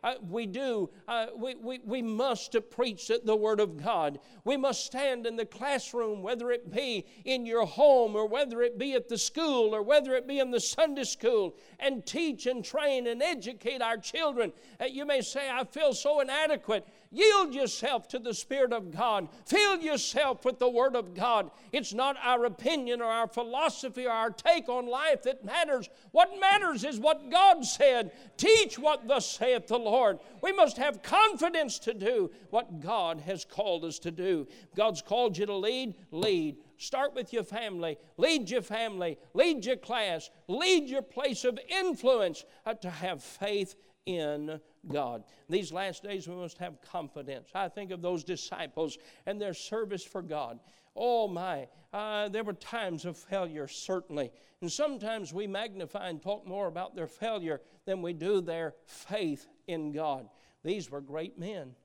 Uh, 0.04 0.14
we 0.30 0.46
do, 0.46 0.90
uh, 1.08 1.28
we, 1.36 1.56
we, 1.56 1.80
we 1.86 2.02
must 2.02 2.56
preach 2.70 3.12
the 3.24 3.36
Word 3.36 3.60
of 3.60 3.82
God. 3.82 4.20
We 4.44 4.58
must 4.58 4.86
stand 4.86 5.26
in 5.26 5.36
the 5.36 5.46
classroom, 5.46 6.22
whether 6.22 6.52
it 6.52 6.72
be 6.72 7.06
in 7.26 7.46
your 7.46 7.66
home 7.66 8.16
or 8.16 8.28
whether 8.28 8.62
it 8.62 8.78
be 8.78 8.94
at 8.94 9.08
the 9.08 9.18
school 9.18 9.74
or 9.74 9.82
whether 9.82 10.14
it 10.16 10.28
be 10.28 10.40
in 10.40 10.52
the 10.52 10.60
Sunday 10.60 11.04
school, 11.04 11.56
and 11.80 12.06
teach 12.06 12.46
and 12.46 12.64
train 12.64 13.08
and 13.08 13.24
educate 13.24 13.82
our 13.82 13.98
children. 13.98 14.52
Uh, 14.82 14.86
you 14.86 15.06
may 15.06 15.22
say, 15.22 15.50
I 15.50 15.64
feel 15.64 15.94
so 15.94 16.20
inadequate. 16.20 16.88
Yield 17.12 17.54
yourself 17.54 18.08
to 18.10 18.20
the 18.20 18.34
Spirit 18.34 18.74
of 18.74 18.92
God. 18.92 19.30
Fill 19.46 19.80
yourself 19.80 20.44
with 20.44 20.60
the 20.60 20.70
Word 20.70 20.96
of 20.96 21.14
God. 21.14 21.52
It's 21.72 21.94
not 21.94 22.18
our 22.22 22.46
opinion 22.46 23.02
or 23.02 23.06
our 23.06 23.28
philosophy 23.28 24.06
or 24.06 24.12
our 24.12 24.30
take 24.30 24.68
on 24.68 24.88
life 24.88 25.24
that 25.24 25.46
matters. 25.46 25.90
What 26.12 26.40
matters 26.40 26.84
is 26.84 27.00
what 27.00 27.32
God 27.32 27.66
said. 27.66 28.12
Teach 28.38 28.78
what 28.78 29.08
thus 29.08 29.38
saith 29.38 29.68
the 29.68 29.80
Lord. 29.80 30.20
We 30.42 30.52
must 30.52 30.78
have 30.78 31.02
confidence 31.02 31.80
to 31.80 31.94
do 31.94 32.32
what 32.50 32.82
God 32.82 33.22
has 33.22 33.46
called 33.46 33.86
us 33.86 34.00
to 34.00 34.12
do. 34.12 34.48
God's 34.76 35.02
called 35.02 35.38
you 35.38 35.46
to 35.46 35.56
lead, 35.56 35.96
lead. 36.12 36.58
Start 36.78 37.16
with 37.16 37.34
your 37.34 37.44
family. 37.44 37.98
Lead 38.18 38.50
your 38.50 38.62
family. 38.62 39.18
Lead 39.34 39.66
your 39.66 39.78
class. 39.78 40.30
Lead 40.48 40.88
your 40.88 41.02
place 41.02 41.44
of 41.44 41.60
influence 41.70 42.46
uh, 42.66 42.76
to 42.76 42.90
have 42.90 43.24
faith 43.24 43.76
in 44.08 44.60
God. 44.88 45.24
These 45.50 45.72
last 45.72 46.02
days 46.02 46.28
we 46.28 46.36
must 46.36 46.58
have 46.58 46.82
confidence. 46.82 47.50
I 47.54 47.68
think 47.68 47.92
of 47.92 48.02
those 48.02 48.24
disciples 48.24 48.98
and 49.26 49.40
their 49.40 49.54
service 49.54 50.04
for 50.04 50.22
God. 50.22 50.60
Oh 50.96 51.28
my, 51.28 51.68
uh, 51.94 52.30
there 52.30 52.44
were 52.44 52.54
times 52.54 53.06
of 53.06 53.18
failure, 53.18 53.68
certainly. 53.68 54.32
And 54.62 54.72
sometimes 54.72 55.34
we 55.34 55.46
magnify 55.46 56.10
and 56.10 56.22
talk 56.22 56.48
more 56.48 56.68
about 56.68 56.96
their 56.96 57.06
failure 57.06 57.62
than 57.86 58.02
we 58.02 58.14
do 58.14 58.42
their 58.42 58.74
faith 58.86 59.48
in 59.68 59.92
God. 59.92 60.30
These 60.64 60.90
were 60.90 61.02
great 61.02 61.38
men. 61.38 61.76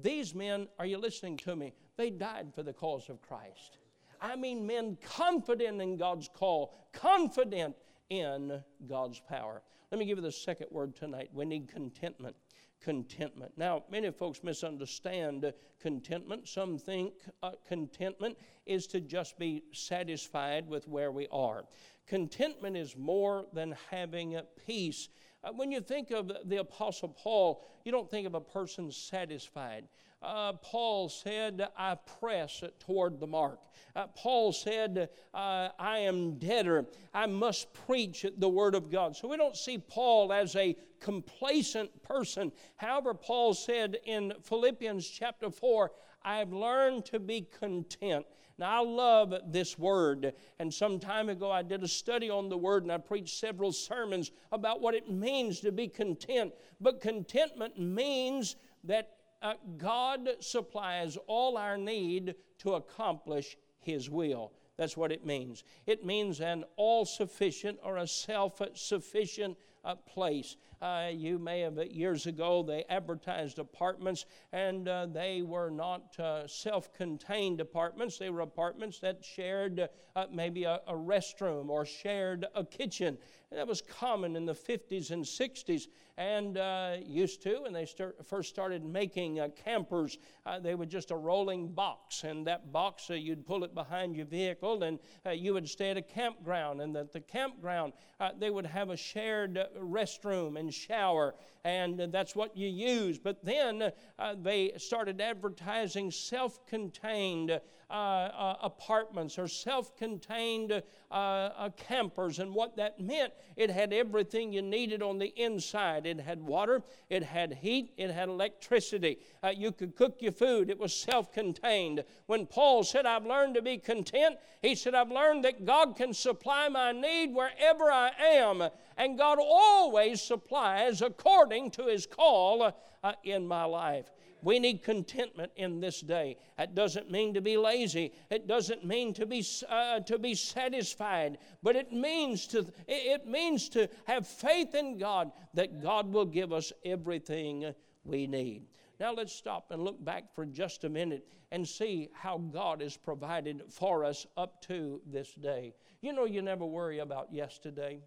These 0.00 0.34
men, 0.34 0.68
are 0.78 0.86
you 0.86 0.98
listening 0.98 1.38
to 1.38 1.56
me? 1.56 1.72
They 1.96 2.10
died 2.10 2.52
for 2.54 2.62
the 2.62 2.72
cause 2.72 3.08
of 3.08 3.22
Christ. 3.22 3.78
I 4.20 4.36
mean, 4.36 4.66
men 4.66 4.96
confident 5.04 5.80
in 5.82 5.96
God's 5.96 6.28
call, 6.32 6.74
confident 6.92 7.74
in 8.20 8.62
God's 8.86 9.20
power. 9.20 9.62
Let 9.90 9.98
me 9.98 10.06
give 10.06 10.18
you 10.18 10.22
the 10.22 10.32
second 10.32 10.68
word 10.70 10.96
tonight. 10.96 11.30
We 11.32 11.44
need 11.44 11.68
contentment. 11.68 12.36
Contentment. 12.80 13.52
Now, 13.56 13.84
many 13.90 14.10
folks 14.10 14.42
misunderstand 14.42 15.52
contentment. 15.80 16.48
Some 16.48 16.78
think 16.78 17.14
uh, 17.42 17.52
contentment 17.66 18.36
is 18.66 18.86
to 18.88 19.00
just 19.00 19.38
be 19.38 19.62
satisfied 19.72 20.68
with 20.68 20.86
where 20.88 21.12
we 21.12 21.28
are. 21.30 21.64
Contentment 22.06 22.76
is 22.76 22.96
more 22.96 23.46
than 23.52 23.74
having 23.90 24.38
peace. 24.66 25.08
Uh, 25.42 25.52
when 25.52 25.72
you 25.72 25.80
think 25.80 26.10
of 26.10 26.30
the 26.44 26.56
Apostle 26.56 27.08
Paul, 27.08 27.64
you 27.84 27.92
don't 27.92 28.10
think 28.10 28.26
of 28.26 28.34
a 28.34 28.40
person 28.40 28.90
satisfied 28.90 29.88
uh, 30.24 30.54
Paul 30.54 31.08
said, 31.08 31.68
I 31.76 31.96
press 32.20 32.62
toward 32.80 33.20
the 33.20 33.26
mark. 33.26 33.60
Uh, 33.96 34.08
Paul 34.08 34.52
said, 34.52 35.08
uh, 35.32 35.68
I 35.78 35.98
am 35.98 36.38
debtor. 36.38 36.86
I 37.12 37.26
must 37.26 37.72
preach 37.72 38.26
the 38.38 38.48
word 38.48 38.74
of 38.74 38.90
God. 38.90 39.14
So 39.14 39.28
we 39.28 39.36
don't 39.36 39.56
see 39.56 39.78
Paul 39.78 40.32
as 40.32 40.56
a 40.56 40.76
complacent 41.00 42.02
person. 42.02 42.50
However, 42.76 43.14
Paul 43.14 43.54
said 43.54 43.98
in 44.04 44.32
Philippians 44.42 45.06
chapter 45.08 45.50
4, 45.50 45.92
I've 46.24 46.52
learned 46.52 47.04
to 47.06 47.20
be 47.20 47.42
content. 47.42 48.26
Now, 48.58 48.82
I 48.82 48.86
love 48.86 49.34
this 49.48 49.78
word. 49.78 50.32
And 50.58 50.72
some 50.72 50.98
time 50.98 51.28
ago, 51.28 51.50
I 51.50 51.62
did 51.62 51.82
a 51.82 51.88
study 51.88 52.30
on 52.30 52.48
the 52.48 52.56
word 52.56 52.84
and 52.84 52.92
I 52.92 52.98
preached 52.98 53.38
several 53.38 53.72
sermons 53.72 54.30
about 54.52 54.80
what 54.80 54.94
it 54.94 55.10
means 55.10 55.60
to 55.60 55.72
be 55.72 55.88
content. 55.88 56.52
But 56.80 57.00
contentment 57.00 57.78
means 57.78 58.56
that 58.84 59.10
uh, 59.44 59.54
God 59.76 60.28
supplies 60.40 61.16
all 61.26 61.56
our 61.56 61.76
need 61.76 62.34
to 62.58 62.72
accomplish 62.72 63.56
His 63.78 64.10
will. 64.10 64.52
That's 64.76 64.96
what 64.96 65.12
it 65.12 65.24
means. 65.24 65.62
It 65.86 66.04
means 66.04 66.40
an 66.40 66.64
all 66.76 67.04
sufficient 67.04 67.78
or 67.84 67.98
a 67.98 68.08
self 68.08 68.60
sufficient 68.74 69.56
uh, 69.84 69.94
place. 69.94 70.56
Uh, 70.80 71.08
you 71.12 71.38
may 71.38 71.60
have, 71.60 71.78
years 71.90 72.26
ago, 72.26 72.62
they 72.62 72.84
advertised 72.88 73.58
apartments, 73.58 74.26
and 74.52 74.88
uh, 74.88 75.06
they 75.06 75.42
were 75.42 75.70
not 75.70 76.18
uh, 76.18 76.46
self 76.46 76.92
contained 76.92 77.60
apartments. 77.60 78.18
They 78.18 78.30
were 78.30 78.40
apartments 78.40 78.98
that 79.00 79.24
shared 79.24 79.88
uh, 80.16 80.26
maybe 80.32 80.64
a, 80.64 80.80
a, 80.86 80.94
restroom 80.94 81.68
or 81.68 81.84
shared 81.84 82.46
a 82.54 82.64
kitchen. 82.64 83.18
And 83.50 83.58
that 83.58 83.66
was 83.66 83.82
common 83.82 84.36
in 84.36 84.46
the 84.46 84.54
50s 84.54 85.10
and 85.10 85.24
60s 85.24 85.86
and 86.16 86.58
uh, 86.58 86.96
used 87.04 87.42
to. 87.42 87.62
And 87.64 87.74
they 87.74 87.84
start, 87.86 88.16
first 88.26 88.48
started 88.48 88.84
making 88.84 89.40
uh, 89.40 89.48
campers. 89.64 90.18
they 90.60 90.74
were 90.74 90.86
just 90.86 91.10
a 91.10 91.16
rolling 91.16 91.68
box, 91.68 92.24
and 92.24 92.46
that 92.46 92.72
box, 92.72 93.10
you'd 93.10 93.46
pull 93.46 93.64
it 93.64 93.74
behind 93.74 94.16
your 94.16 94.26
vehicle, 94.26 94.82
and 94.82 94.98
you 95.32 95.54
would 95.54 95.68
stay 95.68 95.90
at 95.90 95.96
a 95.96 96.02
campground. 96.02 96.80
And 96.80 96.96
at 96.96 97.12
the 97.12 97.20
campground, 97.20 97.92
they 98.38 98.50
would 98.50 98.66
have 98.66 98.90
a 98.90 98.96
shared 98.96 99.58
restroom 99.78 100.58
and 100.64 100.74
shower, 100.74 101.34
and 101.64 101.98
that's 102.10 102.34
what 102.34 102.56
you 102.56 102.68
use. 102.68 103.18
But 103.18 103.44
then 103.44 103.92
uh, 104.18 104.34
they 104.42 104.72
started 104.76 105.20
advertising 105.20 106.10
self 106.10 106.66
contained 106.66 107.60
uh, 107.90 107.92
uh, 107.92 108.56
apartments 108.62 109.38
or 109.38 109.46
self 109.46 109.96
contained 109.96 110.72
uh, 110.72 111.14
uh, 111.14 111.68
campers. 111.76 112.38
And 112.38 112.54
what 112.54 112.76
that 112.76 112.98
meant, 112.98 113.32
it 113.56 113.70
had 113.70 113.92
everything 113.92 114.52
you 114.52 114.62
needed 114.62 115.02
on 115.02 115.18
the 115.18 115.32
inside. 115.40 116.06
It 116.06 116.18
had 116.18 116.40
water, 116.40 116.82
it 117.08 117.22
had 117.22 117.52
heat, 117.52 117.92
it 117.96 118.10
had 118.10 118.28
electricity. 118.28 119.18
You 119.54 119.70
could 119.70 119.94
cook 119.96 120.16
your 120.20 120.32
food, 120.32 120.70
it 120.70 120.78
was 120.78 120.94
self 120.94 121.32
contained. 121.32 122.04
When 122.26 122.46
Paul 122.46 122.84
said, 122.84 123.06
I've 123.06 123.26
learned 123.26 123.54
to 123.54 123.62
be 123.62 123.78
content, 123.78 124.36
he 124.60 124.74
said, 124.74 124.94
I've 124.94 125.12
learned 125.12 125.44
that 125.44 125.64
God 125.64 125.94
can 125.94 126.14
supply 126.14 126.68
my 126.68 126.92
need 126.92 127.34
wherever 127.34 127.92
I 127.92 128.10
am. 128.18 128.62
And 128.96 129.18
God 129.18 129.38
always 129.40 130.22
supplies 130.22 131.02
according 131.02 131.72
to 131.72 131.86
his 131.86 132.06
call 132.06 132.62
uh, 133.02 133.12
in 133.24 133.46
my 133.46 133.64
life. 133.64 134.06
We 134.42 134.58
need 134.58 134.82
contentment 134.82 135.52
in 135.56 135.80
this 135.80 136.02
day. 136.02 136.36
That 136.58 136.74
doesn't 136.74 137.10
mean 137.10 137.32
to 137.32 137.40
be 137.40 137.56
lazy. 137.56 138.12
It 138.30 138.46
doesn't 138.46 138.84
mean 138.84 139.14
to 139.14 139.24
be 139.24 139.42
uh, 139.68 140.00
to 140.00 140.18
be 140.18 140.34
satisfied, 140.34 141.38
but 141.62 141.76
it 141.76 141.92
means 141.92 142.46
to 142.48 142.66
it 142.86 143.26
means 143.26 143.70
to 143.70 143.88
have 144.04 144.28
faith 144.28 144.74
in 144.74 144.98
God 144.98 145.32
that 145.54 145.82
God 145.82 146.12
will 146.12 146.26
give 146.26 146.52
us 146.52 146.72
everything 146.84 147.74
we 148.04 148.26
need. 148.26 148.66
Now 149.00 149.14
let's 149.14 149.32
stop 149.32 149.70
and 149.70 149.82
look 149.82 150.02
back 150.04 150.34
for 150.34 150.44
just 150.44 150.84
a 150.84 150.90
minute 150.90 151.26
and 151.50 151.66
see 151.66 152.10
how 152.12 152.38
God 152.38 152.82
has 152.82 152.96
provided 152.96 153.62
for 153.70 154.04
us 154.04 154.26
up 154.36 154.60
to 154.62 155.00
this 155.06 155.32
day. 155.34 155.72
You 156.02 156.12
know, 156.12 156.26
you 156.26 156.42
never 156.42 156.66
worry 156.66 156.98
about 156.98 157.32
yesterday. 157.32 158.00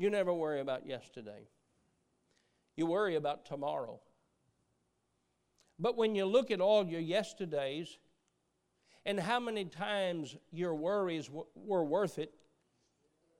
You 0.00 0.08
never 0.08 0.32
worry 0.32 0.60
about 0.60 0.86
yesterday. 0.86 1.46
You 2.74 2.86
worry 2.86 3.16
about 3.16 3.44
tomorrow. 3.44 4.00
But 5.78 5.98
when 5.98 6.14
you 6.14 6.24
look 6.24 6.50
at 6.50 6.62
all 6.62 6.86
your 6.86 7.02
yesterdays 7.02 7.98
and 9.04 9.20
how 9.20 9.38
many 9.38 9.66
times 9.66 10.34
your 10.52 10.74
worries 10.74 11.26
w- 11.26 11.44
were 11.54 11.84
worth 11.84 12.18
it, 12.18 12.32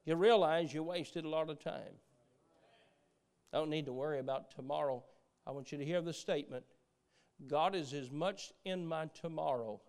you 0.05 0.17
realize 0.17 0.75
you 0.75 0.83
wasted 0.83 1.25
a 1.25 1.31
lot 1.31 1.49
of 1.49 1.65
time. 1.65 1.97
I 3.55 3.57
don't 3.57 3.71
need 3.71 3.87
to 3.87 3.95
worry 3.95 4.19
about 4.19 4.51
tomorrow. 4.51 5.03
I 5.47 5.53
want 5.53 5.73
you 5.73 5.79
to 5.79 5.85
hear 5.85 6.03
the 6.03 6.13
statement 6.13 6.65
God 7.47 7.75
is 7.75 7.95
as 7.95 8.11
much 8.11 8.53
in 8.67 8.87
my 8.87 9.07
tomorrow 9.19 9.81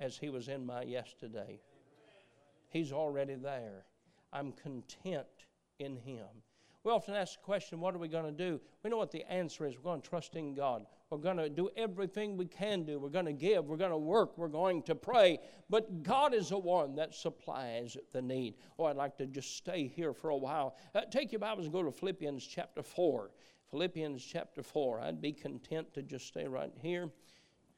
as 0.00 0.16
He 0.16 0.30
was 0.30 0.48
in 0.48 0.64
my 0.64 0.84
yesterday. 0.84 1.60
He's 2.70 2.92
already 2.92 3.34
there. 3.34 3.84
I'm 4.32 4.52
content 4.52 5.26
in 5.78 5.96
Him. 5.96 6.26
We 6.86 6.92
often 6.92 7.16
ask 7.16 7.40
the 7.40 7.44
question, 7.44 7.80
what 7.80 7.96
are 7.96 7.98
we 7.98 8.06
going 8.06 8.26
to 8.26 8.30
do? 8.30 8.60
We 8.84 8.90
know 8.90 8.96
what 8.96 9.10
the 9.10 9.28
answer 9.28 9.66
is. 9.66 9.74
We're 9.74 9.90
going 9.90 10.02
to 10.02 10.08
trust 10.08 10.36
in 10.36 10.54
God. 10.54 10.86
We're 11.10 11.18
going 11.18 11.36
to 11.38 11.48
do 11.48 11.68
everything 11.76 12.36
we 12.36 12.46
can 12.46 12.84
do. 12.84 13.00
We're 13.00 13.08
going 13.08 13.26
to 13.26 13.32
give. 13.32 13.64
We're 13.64 13.76
going 13.76 13.90
to 13.90 13.96
work. 13.96 14.38
We're 14.38 14.46
going 14.46 14.84
to 14.84 14.94
pray. 14.94 15.40
But 15.68 16.04
God 16.04 16.32
is 16.32 16.50
the 16.50 16.58
one 16.58 16.94
that 16.94 17.12
supplies 17.12 17.96
the 18.12 18.22
need. 18.22 18.54
Oh, 18.78 18.84
I'd 18.84 18.94
like 18.94 19.16
to 19.18 19.26
just 19.26 19.56
stay 19.56 19.88
here 19.88 20.12
for 20.12 20.30
a 20.30 20.36
while. 20.36 20.76
Uh, 20.94 21.00
take 21.10 21.32
your 21.32 21.40
Bibles 21.40 21.64
and 21.64 21.72
go 21.72 21.82
to 21.82 21.90
Philippians 21.90 22.46
chapter 22.46 22.84
4. 22.84 23.32
Philippians 23.68 24.24
chapter 24.24 24.62
4. 24.62 25.00
I'd 25.00 25.20
be 25.20 25.32
content 25.32 25.92
to 25.94 26.02
just 26.02 26.28
stay 26.28 26.46
right 26.46 26.72
here. 26.80 27.10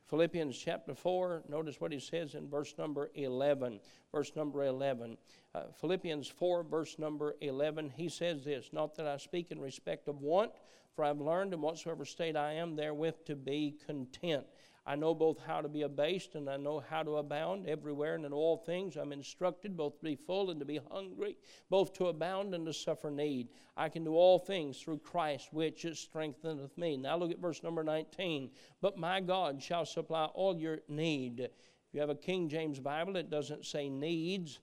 Philippians 0.08 0.56
chapter 0.56 0.94
4, 0.94 1.42
notice 1.50 1.80
what 1.80 1.92
he 1.92 2.00
says 2.00 2.34
in 2.34 2.48
verse 2.48 2.74
number 2.78 3.10
11. 3.14 3.78
Verse 4.10 4.32
number 4.34 4.64
11. 4.64 5.18
Uh, 5.54 5.64
Philippians 5.80 6.28
4, 6.28 6.62
verse 6.62 6.98
number 6.98 7.34
11, 7.42 7.92
he 7.94 8.08
says 8.08 8.42
this 8.44 8.70
Not 8.72 8.96
that 8.96 9.06
I 9.06 9.18
speak 9.18 9.50
in 9.50 9.60
respect 9.60 10.08
of 10.08 10.22
want, 10.22 10.52
for 10.96 11.04
I've 11.04 11.20
learned 11.20 11.52
in 11.52 11.60
whatsoever 11.60 12.06
state 12.06 12.36
I 12.36 12.54
am 12.54 12.74
therewith 12.74 13.26
to 13.26 13.36
be 13.36 13.76
content. 13.86 14.46
I 14.88 14.94
know 14.94 15.14
both 15.14 15.38
how 15.46 15.60
to 15.60 15.68
be 15.68 15.82
abased 15.82 16.34
and 16.34 16.48
I 16.48 16.56
know 16.56 16.80
how 16.80 17.02
to 17.02 17.18
abound 17.18 17.68
everywhere 17.68 18.14
and 18.14 18.24
in 18.24 18.32
all 18.32 18.56
things. 18.56 18.96
I'm 18.96 19.12
instructed 19.12 19.76
both 19.76 19.98
to 19.98 20.04
be 20.06 20.16
full 20.16 20.48
and 20.48 20.58
to 20.60 20.64
be 20.64 20.80
hungry, 20.90 21.36
both 21.68 21.92
to 21.98 22.06
abound 22.06 22.54
and 22.54 22.64
to 22.64 22.72
suffer 22.72 23.10
need. 23.10 23.48
I 23.76 23.90
can 23.90 24.02
do 24.02 24.14
all 24.14 24.38
things 24.38 24.80
through 24.80 25.00
Christ, 25.00 25.52
which 25.52 25.84
strengtheneth 25.92 26.78
me. 26.78 26.96
Now 26.96 27.18
look 27.18 27.30
at 27.30 27.38
verse 27.38 27.62
number 27.62 27.84
19. 27.84 28.50
But 28.80 28.96
my 28.96 29.20
God 29.20 29.62
shall 29.62 29.84
supply 29.84 30.24
all 30.24 30.56
your 30.56 30.78
need. 30.88 31.40
If 31.40 31.50
you 31.92 32.00
have 32.00 32.08
a 32.08 32.14
King 32.14 32.48
James 32.48 32.80
Bible, 32.80 33.16
it 33.16 33.28
doesn't 33.28 33.66
say 33.66 33.90
needs, 33.90 34.58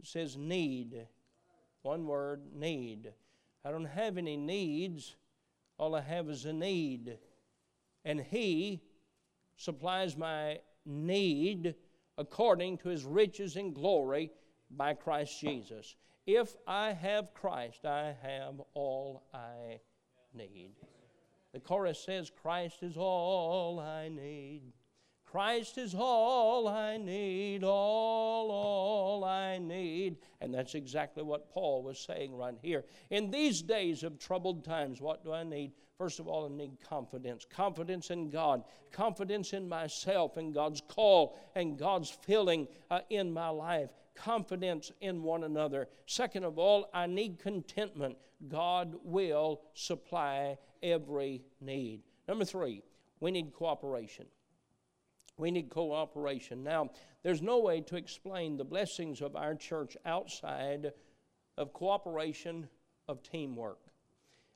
it 0.00 0.06
says 0.06 0.36
need. 0.36 1.06
One 1.82 2.08
word, 2.08 2.42
need. 2.52 3.12
I 3.64 3.70
don't 3.70 3.84
have 3.84 4.18
any 4.18 4.36
needs 4.36 5.14
All 5.78 5.94
I 5.94 6.00
have 6.00 6.28
is 6.28 6.44
a 6.44 6.52
need. 6.52 7.18
And 8.04 8.20
He 8.20 8.82
supplies 9.60 10.16
my 10.16 10.58
need 10.86 11.74
according 12.16 12.78
to 12.78 12.88
His 12.88 13.04
riches 13.04 13.56
and 13.56 13.74
glory 13.74 14.30
by 14.70 14.94
Christ 14.94 15.38
Jesus. 15.38 15.96
If 16.26 16.56
I 16.66 16.92
have 16.92 17.34
Christ, 17.34 17.84
I 17.84 18.14
have 18.22 18.60
all 18.74 19.24
I 19.34 19.80
need. 20.34 20.72
The 21.52 21.60
chorus 21.60 21.98
says, 21.98 22.30
Christ 22.42 22.82
is 22.82 22.96
all 22.96 23.80
I 23.80 24.08
need. 24.08 24.62
Christ 25.26 25.78
is 25.78 25.94
all 25.94 26.66
I 26.66 26.96
need, 26.96 27.62
all, 27.62 28.50
all 28.50 29.24
I 29.24 29.58
need. 29.58 30.16
And 30.40 30.52
that's 30.54 30.74
exactly 30.74 31.22
what 31.22 31.50
Paul 31.50 31.82
was 31.82 31.98
saying 31.98 32.34
right 32.34 32.56
here. 32.62 32.84
In 33.10 33.30
these 33.30 33.62
days 33.62 34.02
of 34.02 34.18
troubled 34.18 34.64
times, 34.64 35.00
what 35.00 35.22
do 35.22 35.32
I 35.32 35.44
need? 35.44 35.72
First 36.00 36.18
of 36.18 36.28
all, 36.28 36.46
I 36.46 36.48
need 36.48 36.78
confidence. 36.88 37.44
Confidence 37.44 38.08
in 38.08 38.30
God, 38.30 38.64
confidence 38.90 39.52
in 39.52 39.68
myself 39.68 40.38
and 40.38 40.54
God's 40.54 40.80
call 40.88 41.38
and 41.54 41.78
God's 41.78 42.08
filling 42.08 42.68
uh, 42.90 43.00
in 43.10 43.30
my 43.30 43.50
life, 43.50 43.90
confidence 44.14 44.90
in 45.02 45.22
one 45.22 45.44
another. 45.44 45.88
Second 46.06 46.44
of 46.44 46.58
all, 46.58 46.88
I 46.94 47.06
need 47.06 47.38
contentment. 47.38 48.16
God 48.48 48.94
will 49.04 49.60
supply 49.74 50.56
every 50.82 51.42
need. 51.60 52.00
Number 52.26 52.46
three, 52.46 52.82
we 53.20 53.30
need 53.30 53.52
cooperation. 53.52 54.24
We 55.36 55.50
need 55.50 55.68
cooperation. 55.68 56.64
Now, 56.64 56.88
there's 57.22 57.42
no 57.42 57.58
way 57.58 57.82
to 57.82 57.96
explain 57.96 58.56
the 58.56 58.64
blessings 58.64 59.20
of 59.20 59.36
our 59.36 59.54
church 59.54 59.98
outside 60.06 60.92
of 61.58 61.74
cooperation, 61.74 62.70
of 63.06 63.22
teamwork. 63.22 63.89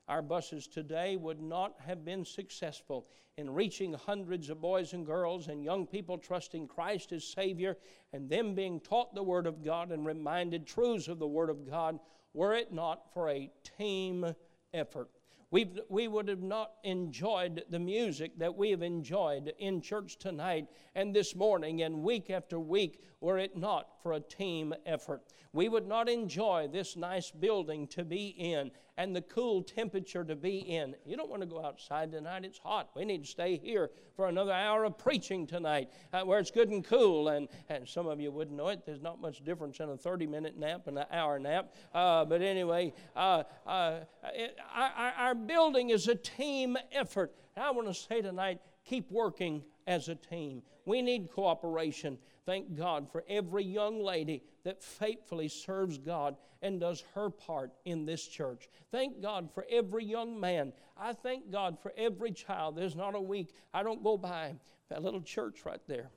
Our 0.07 0.21
buses 0.21 0.67
today 0.67 1.15
would 1.15 1.41
not 1.41 1.75
have 1.79 2.05
been 2.05 2.25
successful 2.25 3.07
in 3.37 3.49
reaching 3.49 3.93
hundreds 3.93 4.49
of 4.49 4.61
boys 4.61 4.93
and 4.93 5.03
girls 5.03 5.47
and 5.47 5.63
young 5.63 5.87
people 5.87 6.17
trusting 6.17 6.67
Christ 6.67 7.11
as 7.11 7.23
Savior 7.23 7.75
and 8.13 8.29
them 8.29 8.53
being 8.53 8.79
taught 8.79 9.15
the 9.15 9.23
Word 9.23 9.47
of 9.47 9.63
God 9.63 9.91
and 9.91 10.05
reminded 10.05 10.67
truths 10.67 11.07
of 11.07 11.17
the 11.17 11.27
Word 11.27 11.49
of 11.49 11.67
God 11.67 11.99
were 12.33 12.53
it 12.53 12.71
not 12.71 13.11
for 13.13 13.29
a 13.29 13.51
team 13.77 14.35
effort. 14.73 15.09
we 15.49 15.71
we 15.89 16.07
would 16.07 16.27
have 16.27 16.43
not 16.43 16.73
enjoyed 16.83 17.63
the 17.69 17.79
music 17.79 18.37
that 18.37 18.55
we 18.55 18.69
have 18.71 18.81
enjoyed 18.83 19.53
in 19.57 19.81
church 19.81 20.17
tonight 20.17 20.67
and 20.93 21.15
this 21.15 21.35
morning 21.35 21.81
and 21.81 22.03
week 22.03 22.29
after 22.29 22.59
week 22.59 23.01
were 23.21 23.39
it 23.39 23.57
not 23.57 24.01
for 24.03 24.13
a 24.13 24.19
team 24.19 24.73
effort. 24.85 25.23
We 25.51 25.69
would 25.69 25.87
not 25.87 26.09
enjoy 26.09 26.67
this 26.71 26.95
nice 26.95 27.31
building 27.31 27.87
to 27.87 28.03
be 28.03 28.27
in 28.27 28.71
and 28.97 29.15
the 29.15 29.21
cool 29.21 29.61
temperature 29.61 30.23
to 30.23 30.35
be 30.35 30.57
in. 30.57 30.95
You 31.05 31.17
don't 31.17 31.29
want 31.29 31.41
to 31.41 31.47
go 31.47 31.63
outside 31.63 32.11
tonight, 32.11 32.45
it's 32.45 32.57
hot. 32.57 32.89
We 32.95 33.05
need 33.05 33.23
to 33.23 33.29
stay 33.29 33.57
here 33.57 33.91
for 34.15 34.27
another 34.27 34.53
hour 34.53 34.85
of 34.85 34.97
preaching 34.97 35.45
tonight 35.45 35.89
uh, 36.13 36.21
where 36.21 36.39
it's 36.39 36.51
good 36.51 36.69
and 36.69 36.83
cool. 36.83 37.29
And, 37.29 37.47
and 37.69 37.87
some 37.87 38.07
of 38.07 38.19
you 38.19 38.31
wouldn't 38.31 38.55
know 38.55 38.69
it, 38.69 38.85
there's 38.85 39.01
not 39.01 39.19
much 39.19 39.43
difference 39.43 39.79
in 39.79 39.89
a 39.89 39.97
30 39.97 40.27
minute 40.27 40.57
nap 40.57 40.87
and 40.87 40.97
an 40.97 41.05
hour 41.11 41.39
nap. 41.39 41.73
Uh, 41.93 42.25
but 42.25 42.41
anyway, 42.41 42.93
uh, 43.15 43.43
uh 43.65 43.99
it, 44.33 44.57
our, 44.73 45.13
our 45.17 45.35
building 45.35 45.89
is 45.89 46.07
a 46.07 46.15
team 46.15 46.77
effort. 46.91 47.33
And 47.55 47.65
I 47.65 47.71
want 47.71 47.87
to 47.87 47.93
say 47.93 48.21
tonight, 48.21 48.59
keep 48.85 49.11
working 49.11 49.63
as 49.87 50.09
a 50.09 50.15
team. 50.15 50.61
We 50.85 51.01
need 51.01 51.31
cooperation. 51.31 52.17
Thank 52.45 52.75
God 52.75 53.11
for 53.11 53.23
every 53.27 53.63
young 53.63 53.99
lady 53.99 54.43
that 54.63 54.83
faithfully 54.83 55.47
serves 55.47 55.97
God 55.97 56.35
and 56.61 56.79
does 56.79 57.03
her 57.15 57.29
part 57.29 57.71
in 57.85 58.05
this 58.05 58.27
church. 58.27 58.69
Thank 58.91 59.21
God 59.21 59.49
for 59.53 59.65
every 59.69 60.05
young 60.05 60.39
man. 60.39 60.73
I 60.97 61.13
thank 61.13 61.51
God 61.51 61.79
for 61.81 61.91
every 61.97 62.31
child. 62.31 62.75
There's 62.75 62.95
not 62.95 63.15
a 63.15 63.21
week 63.21 63.53
I 63.73 63.83
don't 63.83 64.03
go 64.03 64.17
by 64.17 64.55
that 64.89 65.03
little 65.03 65.21
church 65.21 65.65
right 65.65 65.81
there. 65.87 66.09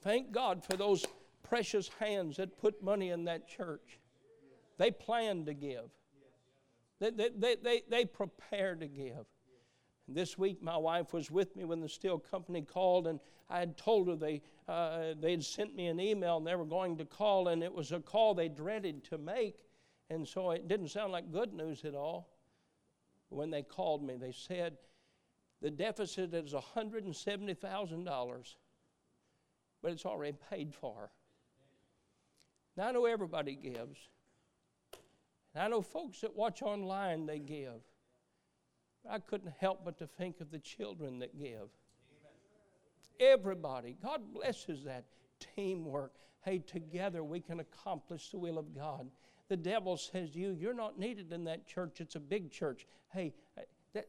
Thank 0.00 0.32
God 0.32 0.64
for 0.64 0.76
those 0.76 1.04
precious 1.44 1.88
hands 2.00 2.36
that 2.38 2.58
put 2.58 2.82
money 2.82 3.10
in 3.10 3.24
that 3.24 3.48
church. 3.48 4.00
They 4.78 4.90
plan 4.90 5.44
to 5.44 5.54
give, 5.54 5.90
they, 6.98 7.10
they, 7.10 7.28
they, 7.36 7.56
they, 7.62 7.82
they 7.88 8.04
prepare 8.04 8.74
to 8.74 8.88
give. 8.88 9.26
This 10.08 10.36
week, 10.36 10.62
my 10.62 10.76
wife 10.76 11.12
was 11.12 11.30
with 11.30 11.54
me 11.56 11.64
when 11.64 11.80
the 11.80 11.88
steel 11.88 12.18
company 12.18 12.62
called, 12.62 13.06
and 13.06 13.20
I 13.48 13.60
had 13.60 13.76
told 13.76 14.08
her 14.08 14.16
they 14.16 14.42
uh, 14.68 15.14
they 15.20 15.32
had 15.32 15.44
sent 15.44 15.74
me 15.74 15.86
an 15.86 16.00
email 16.00 16.36
and 16.36 16.46
they 16.46 16.54
were 16.54 16.64
going 16.64 16.96
to 16.98 17.04
call, 17.04 17.48
and 17.48 17.62
it 17.62 17.72
was 17.72 17.92
a 17.92 18.00
call 18.00 18.34
they 18.34 18.48
dreaded 18.48 19.04
to 19.04 19.18
make, 19.18 19.64
and 20.10 20.26
so 20.26 20.50
it 20.50 20.68
didn't 20.68 20.88
sound 20.88 21.12
like 21.12 21.32
good 21.32 21.52
news 21.52 21.84
at 21.84 21.94
all. 21.94 22.28
When 23.28 23.50
they 23.50 23.62
called 23.62 24.04
me, 24.04 24.16
they 24.16 24.32
said 24.32 24.76
the 25.62 25.70
deficit 25.70 26.34
is 26.34 26.52
$170,000, 26.52 28.54
but 29.80 29.92
it's 29.92 30.04
already 30.04 30.36
paid 30.50 30.74
for. 30.74 31.10
Now 32.76 32.88
I 32.88 32.92
know 32.92 33.06
everybody 33.06 33.54
gives. 33.54 33.98
And 35.54 35.64
I 35.64 35.68
know 35.68 35.82
folks 35.82 36.20
that 36.22 36.34
watch 36.34 36.62
online, 36.62 37.26
they 37.26 37.38
give. 37.38 37.82
I 39.08 39.18
couldn't 39.18 39.52
help 39.58 39.84
but 39.84 39.98
to 39.98 40.06
think 40.06 40.40
of 40.40 40.50
the 40.50 40.58
children 40.58 41.18
that 41.20 41.38
give. 41.38 41.68
Everybody, 43.20 43.96
God 44.02 44.20
blesses 44.32 44.84
that 44.84 45.04
teamwork. 45.54 46.12
Hey, 46.44 46.58
together 46.58 47.22
we 47.22 47.40
can 47.40 47.60
accomplish 47.60 48.30
the 48.30 48.38
will 48.38 48.58
of 48.58 48.74
God. 48.74 49.08
The 49.48 49.56
devil 49.56 49.96
says 49.96 50.30
to 50.30 50.38
you, 50.38 50.56
You're 50.58 50.74
not 50.74 50.98
needed 50.98 51.32
in 51.32 51.44
that 51.44 51.66
church, 51.66 52.00
it's 52.00 52.16
a 52.16 52.20
big 52.20 52.50
church. 52.50 52.86
Hey, 53.12 53.32
that, 53.54 53.68
that, 53.94 54.08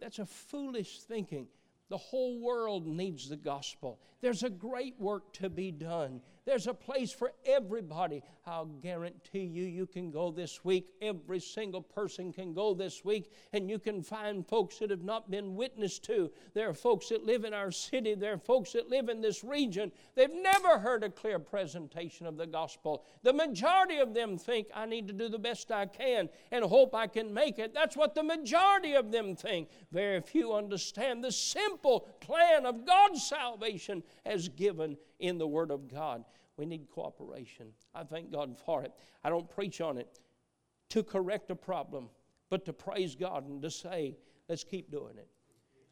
that's 0.00 0.18
a 0.18 0.26
foolish 0.26 1.00
thinking. 1.00 1.46
The 1.90 1.98
whole 1.98 2.38
world 2.40 2.86
needs 2.86 3.28
the 3.28 3.36
gospel. 3.36 3.98
There's 4.20 4.44
a 4.44 4.50
great 4.50 4.94
work 4.98 5.32
to 5.34 5.50
be 5.50 5.72
done. 5.72 6.20
There's 6.46 6.66
a 6.66 6.74
place 6.74 7.12
for 7.12 7.32
everybody. 7.44 8.22
I'll 8.46 8.66
guarantee 8.66 9.44
you, 9.44 9.64
you 9.64 9.86
can 9.86 10.10
go 10.10 10.30
this 10.30 10.64
week. 10.64 10.88
Every 11.02 11.40
single 11.40 11.82
person 11.82 12.32
can 12.32 12.54
go 12.54 12.74
this 12.74 13.04
week, 13.04 13.30
and 13.52 13.68
you 13.68 13.78
can 13.78 14.02
find 14.02 14.46
folks 14.46 14.78
that 14.78 14.90
have 14.90 15.02
not 15.02 15.30
been 15.30 15.54
witnessed 15.54 16.04
to. 16.04 16.30
There 16.54 16.68
are 16.68 16.74
folks 16.74 17.08
that 17.10 17.24
live 17.24 17.44
in 17.44 17.54
our 17.54 17.70
city, 17.70 18.14
there 18.14 18.34
are 18.34 18.38
folks 18.38 18.72
that 18.72 18.88
live 18.88 19.08
in 19.08 19.20
this 19.20 19.44
region. 19.44 19.92
They've 20.14 20.32
never 20.32 20.78
heard 20.78 21.04
a 21.04 21.10
clear 21.10 21.38
presentation 21.38 22.26
of 22.26 22.36
the 22.36 22.46
gospel. 22.46 23.04
The 23.22 23.32
majority 23.32 23.98
of 23.98 24.14
them 24.14 24.38
think, 24.38 24.68
I 24.74 24.86
need 24.86 25.08
to 25.08 25.14
do 25.14 25.28
the 25.28 25.38
best 25.38 25.70
I 25.70 25.86
can 25.86 26.28
and 26.50 26.64
hope 26.64 26.94
I 26.94 27.06
can 27.06 27.34
make 27.34 27.58
it. 27.58 27.74
That's 27.74 27.96
what 27.96 28.14
the 28.14 28.22
majority 28.22 28.94
of 28.94 29.12
them 29.12 29.36
think. 29.36 29.68
Very 29.92 30.20
few 30.20 30.52
understand 30.52 31.22
the 31.22 31.32
simple 31.32 31.79
plan 31.82 32.66
of 32.66 32.86
God's 32.86 33.22
salvation 33.22 34.02
as 34.24 34.48
given 34.48 34.96
in 35.18 35.38
the 35.38 35.46
Word 35.46 35.70
of 35.70 35.88
God. 35.88 36.24
We 36.56 36.66
need 36.66 36.88
cooperation. 36.90 37.68
I 37.94 38.04
thank 38.04 38.30
God 38.30 38.56
for 38.64 38.82
it. 38.82 38.92
I 39.24 39.30
don't 39.30 39.48
preach 39.48 39.80
on 39.80 39.98
it 39.98 40.08
to 40.90 41.02
correct 41.02 41.50
a 41.50 41.56
problem, 41.56 42.08
but 42.50 42.64
to 42.66 42.72
praise 42.72 43.14
God 43.14 43.48
and 43.48 43.62
to 43.62 43.70
say, 43.70 44.16
let's 44.48 44.64
keep 44.64 44.90
doing 44.90 45.16
it. 45.16 45.28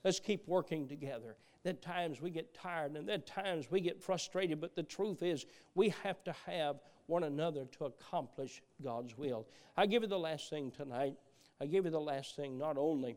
Let's 0.04 0.20
keep 0.20 0.46
working 0.46 0.86
together. 0.86 1.36
At 1.64 1.82
times 1.82 2.20
we 2.20 2.30
get 2.30 2.54
tired 2.54 2.92
and 2.96 3.08
at 3.10 3.26
times 3.26 3.70
we 3.70 3.80
get 3.80 4.02
frustrated, 4.02 4.60
but 4.60 4.74
the 4.74 4.82
truth 4.82 5.22
is 5.22 5.44
we 5.74 5.90
have 6.02 6.22
to 6.24 6.34
have 6.46 6.80
one 7.06 7.24
another 7.24 7.64
to 7.78 7.86
accomplish 7.86 8.62
God's 8.82 9.16
will. 9.16 9.46
I 9.76 9.86
give 9.86 10.02
you 10.02 10.08
the 10.08 10.18
last 10.18 10.50
thing 10.50 10.70
tonight. 10.70 11.14
I 11.60 11.66
give 11.66 11.84
you 11.84 11.90
the 11.90 12.00
last 12.00 12.36
thing. 12.36 12.58
Not 12.58 12.76
only, 12.78 13.16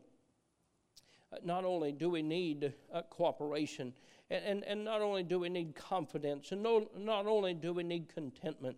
not 1.44 1.64
only 1.64 1.92
do 1.92 2.10
we 2.10 2.22
need 2.22 2.72
uh, 2.92 3.02
cooperation, 3.02 3.92
and, 4.30 4.44
and, 4.44 4.64
and 4.64 4.84
not 4.84 5.00
only 5.00 5.22
do 5.22 5.38
we 5.38 5.48
need 5.48 5.74
confidence, 5.74 6.52
and 6.52 6.62
no, 6.62 6.88
not 6.96 7.26
only 7.26 7.54
do 7.54 7.72
we 7.72 7.82
need 7.82 8.08
contentment, 8.12 8.76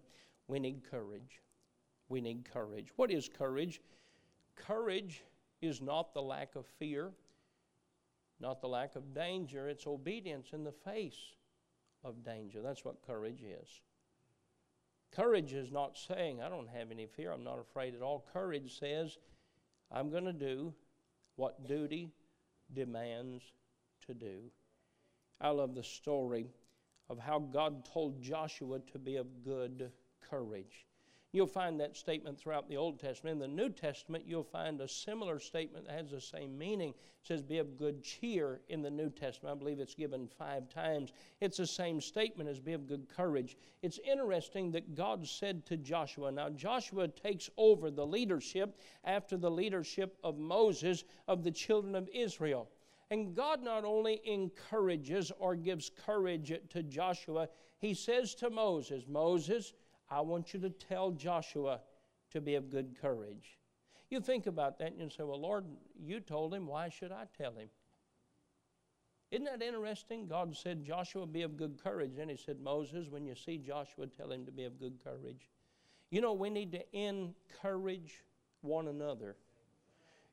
we 0.49 0.59
need 0.59 0.83
courage. 0.90 1.40
We 2.09 2.21
need 2.21 2.45
courage. 2.51 2.88
What 2.97 3.11
is 3.11 3.29
courage? 3.29 3.81
Courage 4.57 5.25
is 5.62 5.81
not 5.81 6.14
the 6.14 6.23
lack 6.23 6.55
of 6.55 6.67
fear, 6.79 7.12
not 8.40 8.61
the 8.61 8.69
lack 8.69 8.97
of 8.97 9.14
danger, 9.14 9.69
it's 9.69 9.87
obedience 9.87 10.49
in 10.53 10.64
the 10.64 10.73
face 10.73 11.35
of 12.05 12.25
danger. 12.25 12.61
That's 12.62 12.85
what 12.85 13.07
courage 13.07 13.43
is. 13.43 13.81
Courage 15.14 15.53
is 15.53 15.71
not 15.71 15.97
saying, 15.97 16.43
I 16.43 16.49
don't 16.49 16.69
have 16.69 16.90
any 16.90 17.07
fear, 17.07 17.33
I'm 17.33 17.45
not 17.45 17.59
afraid 17.59 17.95
at 17.95 18.03
all. 18.03 18.27
Courage 18.33 18.79
says, 18.79 19.19
I'm 19.90 20.11
going 20.11 20.25
to 20.25 20.33
do 20.33 20.75
what 21.37 21.67
duty 21.67 22.11
demands 22.72 23.42
to 24.07 24.14
do. 24.14 24.50
I 25.40 25.50
love 25.50 25.74
the 25.74 25.83
story 25.83 26.46
of 27.09 27.18
how 27.18 27.38
God 27.38 27.85
told 27.85 28.22
Joshua 28.22 28.81
to 28.92 28.98
be 28.98 29.16
of 29.16 29.44
good 29.44 29.90
courage. 30.31 30.87
You'll 31.35 31.49
find 31.49 31.81
that 31.81 31.97
statement 31.97 32.38
throughout 32.38 32.68
the 32.68 32.77
Old 32.77 33.01
Testament. 33.01 33.35
In 33.35 33.40
the 33.40 33.49
New 33.49 33.68
Testament, 33.68 34.23
you'll 34.25 34.44
find 34.44 34.81
a 34.81 34.87
similar 34.87 35.40
statement 35.40 35.85
that 35.88 35.99
has 35.99 36.12
the 36.12 36.20
same 36.20 36.57
meaning. 36.57 36.90
It 36.90 37.27
says, 37.27 37.42
Be 37.42 37.59
of 37.59 37.77
good 37.77 38.05
cheer 38.05 38.61
in 38.68 38.83
the 38.83 38.90
New 38.90 39.11
Testament. 39.11 39.57
I 39.57 39.59
believe 39.59 39.81
it's 39.81 39.97
given 39.97 40.29
five 40.38 40.68
times. 40.68 41.12
It's 41.40 41.57
the 41.57 41.66
same 41.66 42.01
statement 42.01 42.49
as 42.49 42.61
be 42.61 42.73
of 42.73 42.87
good 42.87 43.09
courage. 43.09 43.57
It's 43.83 43.99
interesting 44.09 44.70
that 44.70 44.94
God 44.94 45.27
said 45.27 45.66
to 45.66 45.77
Joshua, 45.77 46.31
now 46.31 46.51
Joshua 46.51 47.09
takes 47.09 47.51
over 47.57 47.90
the 47.90 48.07
leadership 48.07 48.79
after 49.03 49.37
the 49.37 49.51
leadership 49.51 50.16
of 50.23 50.38
Moses 50.38 51.03
of 51.27 51.42
the 51.42 51.51
children 51.51 51.97
of 51.97 52.09
Israel. 52.14 52.70
And 53.11 53.35
God 53.35 53.61
not 53.61 53.85
only 53.85 54.20
encourages 54.25 55.33
or 55.40 55.57
gives 55.57 55.90
courage 56.07 56.53
to 56.68 56.83
Joshua, 56.85 57.49
He 57.79 57.92
says 57.92 58.37
to 58.37 58.51
Moses, 58.51 59.09
Moses, 59.09 59.73
I 60.11 60.21
want 60.21 60.55
you 60.55 60.61
to 60.61 60.71
tell 60.71 61.11
Joshua 61.11 61.81
to 62.33 62.40
be 62.40 62.55
of 62.55 62.71
good 62.71 62.95
courage. 63.01 63.59
You 64.11 64.21
think 64.21 64.47
about 64.47 64.79
that 64.79 64.93
and 64.93 65.01
you 65.01 65.09
say, 65.09 65.25
Well, 65.25 65.40
Lord, 65.40 65.64
you 66.01 66.21
told 66.21 66.55
him, 66.55 66.67
why 66.67 66.88
should 66.88 67.12
I 67.12 67.25
tell 67.37 67.53
him? 67.53 67.69
Isn't 69.31 69.47
that 69.47 69.62
interesting? 69.62 70.29
God 70.29 70.57
said, 70.57 70.85
Joshua, 70.85 71.27
be 71.27 71.43
of 71.43 71.57
good 71.57 71.83
courage. 71.83 72.19
And 72.21 72.31
he 72.31 72.37
said, 72.37 72.61
Moses, 72.61 73.09
when 73.09 73.25
you 73.27 73.35
see 73.35 73.59
Joshua, 73.59 74.07
tell 74.07 74.31
him 74.31 74.45
to 74.47 74.53
be 74.53 74.64
of 74.64 74.79
good 74.79 75.03
courage. 75.03 75.49
You 76.11 76.21
know, 76.21 76.33
we 76.33 76.51
need 76.51 76.71
to 76.73 76.97
encourage 76.97 78.23
one 78.61 78.87
another. 78.88 79.37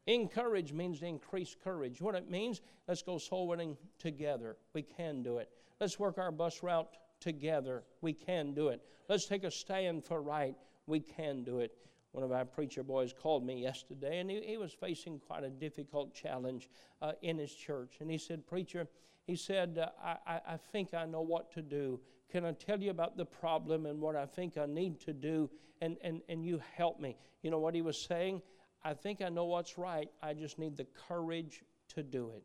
Encourage 0.05 0.73
means 0.73 0.99
to 0.99 1.07
increase 1.07 1.55
courage. 1.63 2.01
What 2.01 2.13
it 2.13 2.29
means, 2.29 2.61
let's 2.87 3.01
go 3.01 3.17
soul 3.17 3.47
winning 3.47 3.77
together. 3.97 4.57
We 4.73 4.83
can 4.83 5.23
do 5.23 5.37
it. 5.37 5.49
Let's 5.79 5.97
work 5.97 6.17
our 6.17 6.31
bus 6.31 6.61
route 6.61 6.97
together. 7.21 7.83
We 8.01 8.13
can 8.13 8.53
do 8.53 8.67
it. 8.67 8.81
Let's 9.07 9.27
take 9.27 9.43
a 9.43 9.51
stand 9.51 10.03
for 10.03 10.21
right. 10.21 10.55
We 10.87 10.99
can 10.99 11.43
do 11.43 11.59
it. 11.59 11.71
One 12.11 12.25
of 12.25 12.33
our 12.33 12.43
preacher 12.43 12.83
boys 12.83 13.13
called 13.13 13.45
me 13.45 13.61
yesterday, 13.61 14.19
and 14.19 14.29
he, 14.29 14.41
he 14.41 14.57
was 14.57 14.73
facing 14.73 15.19
quite 15.19 15.45
a 15.45 15.49
difficult 15.49 16.13
challenge 16.13 16.67
uh, 17.01 17.13
in 17.21 17.37
his 17.37 17.53
church. 17.53 17.97
And 18.01 18.11
he 18.11 18.17
said, 18.17 18.45
Preacher, 18.45 18.87
he 19.25 19.37
said, 19.37 19.77
uh, 19.77 20.15
I, 20.27 20.41
I 20.45 20.57
think 20.73 20.93
I 20.93 21.05
know 21.05 21.21
what 21.21 21.51
to 21.53 21.61
do. 21.61 22.01
Can 22.29 22.43
I 22.45 22.51
tell 22.51 22.81
you 22.81 22.91
about 22.91 23.15
the 23.15 23.25
problem 23.25 23.85
and 23.85 24.01
what 24.01 24.15
I 24.15 24.25
think 24.25 24.57
I 24.57 24.65
need 24.65 24.99
to 25.01 25.13
do? 25.13 25.49
And, 25.81 25.97
and, 26.03 26.21
and 26.27 26.45
you 26.45 26.61
help 26.75 26.99
me. 26.99 27.15
You 27.43 27.49
know 27.49 27.59
what 27.59 27.75
he 27.75 27.81
was 27.81 27.97
saying? 27.97 28.41
I 28.83 28.93
think 28.93 29.21
I 29.21 29.29
know 29.29 29.45
what's 29.45 29.77
right. 29.77 30.09
I 30.21 30.33
just 30.33 30.59
need 30.59 30.75
the 30.75 30.87
courage 31.07 31.63
to 31.89 32.03
do 32.03 32.31
it. 32.35 32.43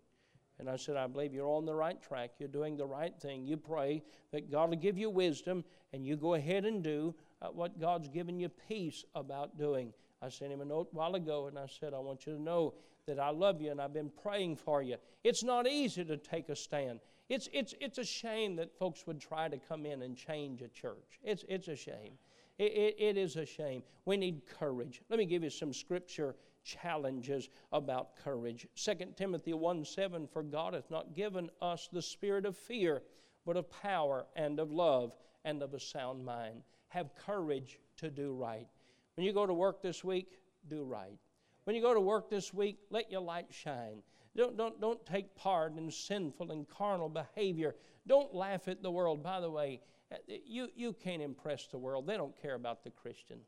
And 0.58 0.70
I 0.70 0.76
said, 0.76 0.96
I 0.96 1.06
believe 1.06 1.34
you're 1.34 1.48
on 1.48 1.66
the 1.66 1.74
right 1.74 2.00
track. 2.02 2.30
You're 2.38 2.48
doing 2.48 2.76
the 2.76 2.86
right 2.86 3.14
thing. 3.20 3.44
You 3.44 3.56
pray 3.56 4.02
that 4.32 4.50
God 4.50 4.70
will 4.70 4.76
give 4.76 4.96
you 4.96 5.10
wisdom, 5.10 5.64
and 5.92 6.06
you 6.06 6.16
go 6.16 6.34
ahead 6.34 6.64
and 6.64 6.82
do 6.82 7.14
uh, 7.42 7.48
what 7.48 7.78
God's 7.78 8.08
given 8.08 8.38
you 8.40 8.48
peace 8.48 9.04
about 9.14 9.58
doing. 9.58 9.92
I 10.22 10.30
sent 10.30 10.52
him 10.52 10.62
a 10.62 10.64
note 10.64 10.88
a 10.92 10.96
while 10.96 11.14
ago, 11.14 11.46
and 11.46 11.58
I 11.58 11.66
said, 11.66 11.92
I 11.92 11.98
want 11.98 12.26
you 12.26 12.34
to 12.34 12.40
know 12.40 12.74
that 13.06 13.20
I 13.20 13.30
love 13.30 13.60
you, 13.60 13.70
and 13.70 13.80
I've 13.80 13.92
been 13.92 14.10
praying 14.22 14.56
for 14.56 14.82
you. 14.82 14.96
It's 15.24 15.44
not 15.44 15.68
easy 15.68 16.04
to 16.04 16.16
take 16.16 16.48
a 16.48 16.56
stand. 16.56 17.00
It's, 17.28 17.48
it's, 17.52 17.74
it's 17.80 17.98
a 17.98 18.04
shame 18.04 18.56
that 18.56 18.76
folks 18.78 19.06
would 19.06 19.20
try 19.20 19.48
to 19.48 19.58
come 19.58 19.84
in 19.84 20.02
and 20.02 20.16
change 20.16 20.62
a 20.62 20.68
church. 20.68 21.18
It's, 21.22 21.44
it's 21.48 21.68
a 21.68 21.76
shame. 21.76 22.12
It, 22.58 22.72
it, 22.72 22.96
it 22.98 23.16
is 23.18 23.36
a 23.36 23.44
shame. 23.44 23.82
We 24.06 24.16
need 24.16 24.42
courage. 24.58 25.02
Let 25.10 25.18
me 25.18 25.26
give 25.26 25.42
you 25.42 25.50
some 25.50 25.72
scripture 25.72 26.36
challenges 26.66 27.48
about 27.72 28.16
courage. 28.16 28.66
2 28.74 28.94
Timothy 29.16 29.54
1 29.54 29.84
7 29.84 30.26
For 30.26 30.42
God 30.42 30.74
hath 30.74 30.90
not 30.90 31.14
given 31.14 31.48
us 31.62 31.88
the 31.92 32.02
spirit 32.02 32.44
of 32.44 32.56
fear, 32.56 33.02
but 33.46 33.56
of 33.56 33.70
power 33.70 34.26
and 34.34 34.58
of 34.58 34.72
love 34.72 35.14
and 35.44 35.62
of 35.62 35.72
a 35.72 35.80
sound 35.80 36.24
mind. 36.24 36.62
Have 36.88 37.14
courage 37.14 37.78
to 37.98 38.10
do 38.10 38.34
right. 38.34 38.66
When 39.14 39.24
you 39.24 39.32
go 39.32 39.46
to 39.46 39.54
work 39.54 39.80
this 39.80 40.04
week, 40.04 40.38
do 40.68 40.84
right. 40.84 41.18
When 41.64 41.74
you 41.76 41.82
go 41.82 41.94
to 41.94 42.00
work 42.00 42.28
this 42.28 42.52
week, 42.52 42.78
let 42.90 43.10
your 43.10 43.22
light 43.22 43.46
shine. 43.50 44.02
Don't, 44.36 44.56
don't, 44.56 44.80
don't 44.80 45.04
take 45.06 45.34
part 45.34 45.76
in 45.76 45.90
sinful 45.90 46.52
and 46.52 46.68
carnal 46.68 47.08
behavior. 47.08 47.74
Don't 48.06 48.34
laugh 48.34 48.68
at 48.68 48.82
the 48.82 48.90
world. 48.90 49.22
By 49.22 49.40
the 49.40 49.50
way, 49.50 49.80
eh, 50.12 50.36
you, 50.44 50.68
you 50.76 50.92
can't 50.92 51.22
impress 51.22 51.66
the 51.68 51.78
world. 51.78 52.06
They 52.06 52.16
don't 52.16 52.40
care 52.40 52.54
about 52.54 52.84
the 52.84 52.90
Christian. 52.90 53.38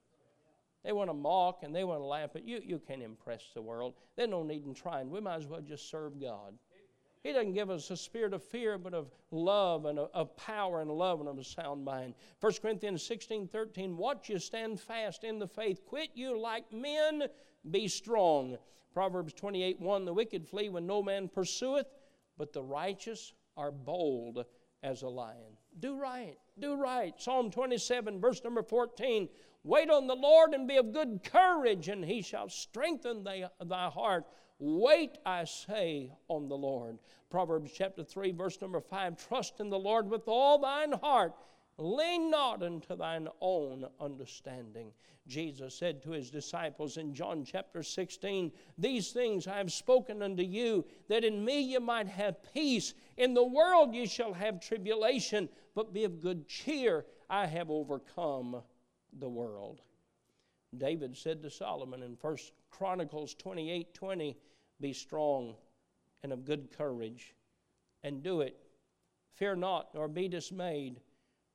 They 0.84 0.92
want 0.92 1.10
to 1.10 1.14
mock 1.14 1.62
and 1.62 1.74
they 1.74 1.84
want 1.84 2.00
to 2.00 2.04
laugh, 2.04 2.30
but 2.32 2.44
you, 2.44 2.60
you 2.64 2.78
can't 2.78 3.02
impress 3.02 3.42
the 3.54 3.62
world. 3.62 3.94
There's 4.16 4.28
no 4.28 4.42
need 4.42 4.64
in 4.64 4.74
trying. 4.74 5.10
We 5.10 5.20
might 5.20 5.36
as 5.36 5.46
well 5.46 5.60
just 5.60 5.90
serve 5.90 6.20
God. 6.20 6.54
He 7.22 7.32
doesn't 7.32 7.54
give 7.54 7.68
us 7.68 7.90
a 7.90 7.96
spirit 7.96 8.32
of 8.32 8.42
fear, 8.42 8.78
but 8.78 8.94
of 8.94 9.10
love 9.30 9.86
and 9.86 9.98
of 9.98 10.36
power 10.36 10.80
and 10.80 10.90
love 10.90 11.20
and 11.20 11.28
of 11.28 11.38
a 11.38 11.44
sound 11.44 11.84
mind. 11.84 12.14
1 12.40 12.52
Corinthians 12.62 13.02
16 13.02 13.48
13, 13.48 13.96
watch 13.96 14.28
you 14.28 14.38
stand 14.38 14.80
fast 14.80 15.24
in 15.24 15.38
the 15.38 15.48
faith. 15.48 15.84
Quit 15.84 16.10
you 16.14 16.40
like 16.40 16.72
men, 16.72 17.24
be 17.70 17.88
strong. 17.88 18.56
Proverbs 18.94 19.32
28 19.34 19.80
1, 19.80 20.04
the 20.04 20.14
wicked 20.14 20.46
flee 20.46 20.68
when 20.68 20.86
no 20.86 21.02
man 21.02 21.28
pursueth, 21.28 21.86
but 22.36 22.52
the 22.52 22.62
righteous 22.62 23.32
are 23.56 23.72
bold 23.72 24.44
as 24.82 25.02
a 25.02 25.08
lion. 25.08 25.56
Do 25.80 25.96
right, 25.96 26.36
do 26.58 26.76
right. 26.76 27.14
Psalm 27.20 27.50
27, 27.50 28.20
verse 28.20 28.42
number 28.42 28.62
14, 28.62 29.28
Wait 29.64 29.90
on 29.90 30.06
the 30.06 30.16
Lord 30.16 30.54
and 30.54 30.68
be 30.68 30.76
of 30.76 30.92
good 30.92 31.20
courage, 31.24 31.88
and 31.88 32.04
he 32.04 32.22
shall 32.22 32.48
strengthen 32.48 33.24
thy, 33.24 33.48
thy 33.64 33.88
heart. 33.88 34.24
Wait, 34.58 35.18
I 35.26 35.44
say, 35.44 36.12
on 36.28 36.48
the 36.48 36.56
Lord. 36.56 36.98
Proverbs 37.30 37.72
chapter 37.74 38.02
3, 38.02 38.32
verse 38.32 38.60
number 38.60 38.80
5 38.80 39.28
Trust 39.28 39.60
in 39.60 39.68
the 39.68 39.78
Lord 39.78 40.08
with 40.08 40.26
all 40.26 40.58
thine 40.58 40.92
heart. 40.92 41.34
Lean 41.76 42.30
not 42.30 42.62
unto 42.62 42.96
thine 42.96 43.28
own 43.40 43.86
understanding. 44.00 44.92
Jesus 45.28 45.74
said 45.74 46.02
to 46.02 46.10
his 46.10 46.30
disciples 46.30 46.96
in 46.96 47.14
John 47.14 47.44
chapter 47.44 47.82
16, 47.82 48.50
These 48.78 49.12
things 49.12 49.46
I 49.46 49.58
have 49.58 49.72
spoken 49.72 50.22
unto 50.22 50.42
you, 50.42 50.86
that 51.08 51.22
in 51.22 51.44
me 51.44 51.60
you 51.60 51.80
might 51.80 52.08
have 52.08 52.42
peace. 52.54 52.94
In 53.16 53.34
the 53.34 53.44
world 53.44 53.94
you 53.94 54.06
shall 54.06 54.32
have 54.32 54.60
tribulation, 54.60 55.48
but 55.74 55.92
be 55.92 56.04
of 56.04 56.20
good 56.20 56.48
cheer. 56.48 57.04
I 57.28 57.46
have 57.46 57.70
overcome 57.70 58.62
the 59.18 59.28
world. 59.28 59.80
David 60.76 61.16
said 61.16 61.42
to 61.42 61.50
Solomon 61.50 62.02
in 62.02 62.16
1 62.20 62.36
Chronicles 62.70 63.34
28 63.34 63.94
20, 63.94 64.36
Be 64.80 64.92
strong 64.92 65.54
and 66.22 66.32
of 66.32 66.44
good 66.44 66.70
courage, 66.76 67.34
and 68.02 68.22
do 68.22 68.40
it. 68.40 68.56
Fear 69.34 69.56
not, 69.56 69.94
nor 69.94 70.08
be 70.08 70.28
dismayed, 70.28 71.00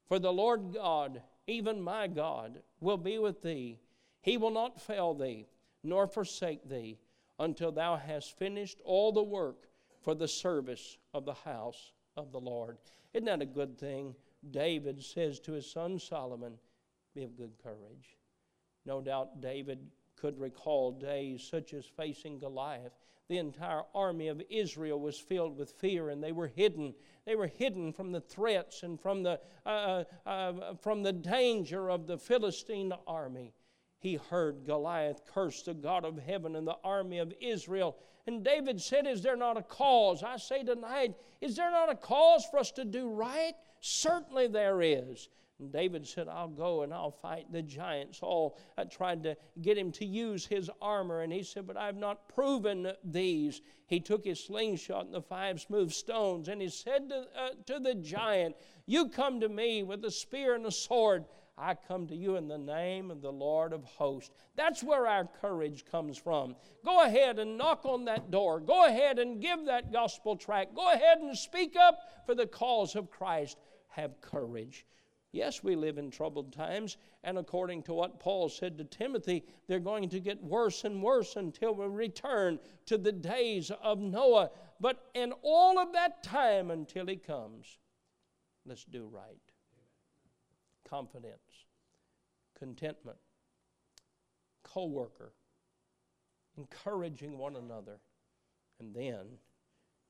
for 0.07 0.19
the 0.19 0.31
Lord 0.31 0.73
God, 0.73 1.21
even 1.47 1.81
my 1.81 2.07
God, 2.07 2.61
will 2.79 2.97
be 2.97 3.17
with 3.19 3.41
thee. 3.41 3.79
He 4.21 4.37
will 4.37 4.51
not 4.51 4.81
fail 4.81 5.13
thee, 5.13 5.47
nor 5.83 6.07
forsake 6.07 6.67
thee, 6.67 6.97
until 7.39 7.71
thou 7.71 7.97
hast 7.97 8.37
finished 8.37 8.79
all 8.85 9.11
the 9.11 9.23
work 9.23 9.67
for 10.01 10.15
the 10.15 10.27
service 10.27 10.97
of 11.13 11.25
the 11.25 11.33
house 11.33 11.91
of 12.15 12.31
the 12.31 12.39
Lord. 12.39 12.77
Isn't 13.13 13.25
that 13.25 13.41
a 13.41 13.45
good 13.45 13.77
thing? 13.77 14.15
David 14.51 15.03
says 15.03 15.39
to 15.41 15.53
his 15.53 15.69
son 15.69 15.99
Solomon, 15.99 16.57
be 17.13 17.23
of 17.23 17.38
good 17.38 17.54
courage. 17.62 18.17
No 18.86 19.02
doubt 19.02 19.41
David 19.41 19.80
could 20.15 20.39
recall 20.39 20.91
days 20.91 21.47
such 21.49 21.73
as 21.73 21.86
facing 21.86 22.39
Goliath. 22.39 22.93
The 23.30 23.38
entire 23.38 23.84
army 23.95 24.28
of 24.28 24.41
Israel 24.49 24.99
was 24.99 25.17
filled 25.17 25.58
with 25.58 25.71
fear 25.71 26.10
and 26.10 26.23
they 26.23 26.32
were 26.32 26.47
hidden. 26.47 26.93
They 27.26 27.36
were 27.36 27.47
hidden 27.47 27.93
from 27.93 28.12
the 28.12 28.21
threats 28.21 28.84
and 28.84 28.99
from 28.99 29.23
the, 29.23 29.39
uh, 29.65 30.04
uh, 30.26 30.30
uh 30.30 30.76
from 30.76 31.04
the 31.04 31.13
danger 31.13 31.89
of 31.89 32.08
the 32.08 32.17
Philistine 32.17 32.93
army. 33.08 33.54
He 33.99 34.15
heard 34.15 34.65
Goliath 34.65 35.21
curse 35.26 35.62
the 35.62 35.73
God 35.73 36.04
of 36.04 36.17
heaven 36.17 36.58
and 36.58 36.67
the 36.67 36.78
army 36.84 37.19
of 37.19 37.34
Israel. 37.39 37.95
And 38.28 38.43
David 38.43 38.82
said, 38.82 39.08
Is 39.08 39.21
there 39.21 39.38
not 39.38 39.58
a 39.58 39.63
cause? 39.63 40.23
I 40.23 40.36
say 40.36 40.63
tonight, 40.63 41.15
is 41.39 41.56
there 41.56 41.71
not 41.71 41.89
a 41.89 41.95
cause 41.95 42.45
for 42.45 42.60
us 42.60 42.71
to 42.73 42.84
do 42.84 43.10
right? 43.10 43.54
Certainly 43.80 44.47
there 44.47 44.82
is. 44.82 45.30
And 45.59 45.71
David 45.71 46.07
said, 46.07 46.27
I'll 46.27 46.47
go 46.47 46.81
and 46.81 46.93
I'll 46.93 47.11
fight 47.11 47.51
the 47.51 47.61
giants. 47.61 48.19
Saul 48.19 48.57
I 48.77 48.85
tried 48.85 49.23
to 49.23 49.37
get 49.61 49.77
him 49.77 49.91
to 49.93 50.05
use 50.05 50.45
his 50.45 50.69
armor, 50.81 51.21
and 51.21 51.31
he 51.31 51.43
said, 51.43 51.67
But 51.67 51.77
I've 51.77 51.95
not 51.95 52.27
proven 52.27 52.91
these. 53.03 53.61
He 53.85 53.99
took 53.99 54.25
his 54.25 54.43
slingshot 54.43 55.05
and 55.05 55.13
the 55.13 55.21
five 55.21 55.61
smooth 55.61 55.91
stones, 55.91 56.47
and 56.47 56.61
he 56.61 56.69
said 56.69 57.09
to, 57.09 57.27
uh, 57.37 57.49
to 57.67 57.79
the 57.79 57.95
giant, 57.95 58.55
You 58.85 59.09
come 59.09 59.39
to 59.41 59.49
me 59.49 59.83
with 59.83 60.03
a 60.05 60.11
spear 60.11 60.55
and 60.55 60.65
a 60.65 60.71
sword. 60.71 61.25
I 61.55 61.75
come 61.75 62.07
to 62.07 62.15
you 62.15 62.35
in 62.35 62.47
the 62.47 62.57
name 62.57 63.11
of 63.11 63.21
the 63.21 63.31
Lord 63.31 63.73
of 63.73 63.83
hosts. 63.83 64.31
That's 64.55 64.83
where 64.83 65.05
our 65.05 65.25
courage 65.39 65.85
comes 65.85 66.17
from. 66.17 66.55
Go 66.83 67.03
ahead 67.03 67.37
and 67.37 67.59
knock 67.59 67.85
on 67.85 68.05
that 68.05 68.31
door. 68.31 68.59
Go 68.59 68.87
ahead 68.87 69.19
and 69.19 69.39
give 69.39 69.65
that 69.65 69.91
gospel 69.91 70.35
tract. 70.35 70.73
Go 70.73 70.91
ahead 70.91 71.19
and 71.19 71.37
speak 71.37 71.75
up 71.75 71.99
for 72.25 72.33
the 72.33 72.47
cause 72.47 72.95
of 72.95 73.11
Christ. 73.11 73.57
Have 73.89 74.19
courage. 74.19 74.87
Yes, 75.33 75.63
we 75.63 75.75
live 75.75 75.97
in 75.97 76.11
troubled 76.11 76.53
times, 76.53 76.97
and 77.23 77.39
according 77.39 77.81
to 77.83 77.93
what 77.95 78.19
Paul 78.19 78.49
said 78.49 78.77
to 78.77 78.83
Timothy, 78.83 79.43
they're 79.67 79.79
going 79.79 80.07
to 80.09 80.19
get 80.19 80.43
worse 80.43 80.83
and 80.83 81.01
worse 81.01 81.35
until 81.35 81.73
we 81.73 81.87
return 81.87 82.59
to 82.85 82.99
the 82.99 83.11
days 83.11 83.71
of 83.81 83.97
Noah. 83.97 84.51
But 84.79 85.09
in 85.15 85.33
all 85.41 85.79
of 85.79 85.91
that 85.93 86.21
time 86.21 86.69
until 86.69 87.07
he 87.07 87.15
comes, 87.15 87.79
let's 88.63 88.85
do 88.85 89.09
right. 89.11 89.41
Confidence, 90.87 91.65
contentment, 92.55 93.17
co 94.61 94.85
worker, 94.85 95.33
encouraging 96.59 97.39
one 97.39 97.55
another, 97.55 97.97
and 98.79 98.93
then 98.93 99.25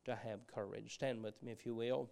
to 0.03 0.15
have 0.15 0.45
courage. 0.47 0.95
Stand 0.95 1.23
with 1.23 1.41
me, 1.41 1.53
if 1.53 1.65
you 1.65 1.75
will. 1.75 2.09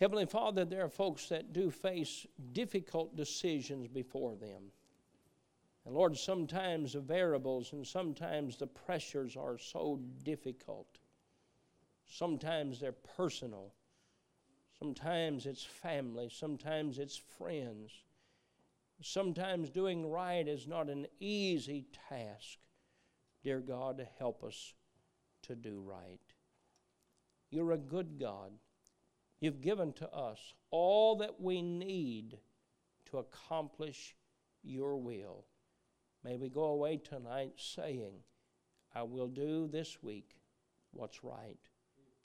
Heavenly 0.00 0.26
Father, 0.26 0.64
there 0.64 0.84
are 0.84 0.88
folks 0.88 1.28
that 1.28 1.52
do 1.52 1.70
face 1.70 2.26
difficult 2.52 3.16
decisions 3.16 3.88
before 3.88 4.34
them. 4.34 4.72
And 5.84 5.94
Lord, 5.94 6.16
sometimes 6.16 6.92
the 6.92 7.00
variables 7.00 7.72
and 7.72 7.86
sometimes 7.86 8.56
the 8.56 8.66
pressures 8.66 9.36
are 9.36 9.58
so 9.58 10.00
difficult. 10.22 10.98
Sometimes 12.06 12.80
they're 12.80 12.92
personal. 12.92 13.72
Sometimes 14.78 15.46
it's 15.46 15.64
family. 15.64 16.28
Sometimes 16.32 16.98
it's 16.98 17.16
friends. 17.16 17.92
Sometimes 19.00 19.70
doing 19.70 20.08
right 20.08 20.46
is 20.46 20.66
not 20.66 20.88
an 20.88 21.06
easy 21.18 21.86
task. 22.08 22.58
Dear 23.42 23.60
God, 23.60 24.06
help 24.18 24.44
us 24.44 24.74
to 25.42 25.56
do 25.56 25.80
right. 25.80 26.20
You're 27.50 27.72
a 27.72 27.78
good 27.78 28.18
God. 28.20 28.52
You've 29.42 29.60
given 29.60 29.92
to 29.94 30.08
us 30.14 30.38
all 30.70 31.16
that 31.16 31.40
we 31.40 31.62
need 31.62 32.38
to 33.10 33.18
accomplish 33.18 34.14
your 34.62 34.96
will. 34.96 35.46
May 36.22 36.36
we 36.36 36.48
go 36.48 36.66
away 36.66 36.98
tonight 36.98 37.54
saying, 37.56 38.14
I 38.94 39.02
will 39.02 39.26
do 39.26 39.66
this 39.66 40.00
week 40.00 40.36
what's 40.92 41.24
right. 41.24 41.58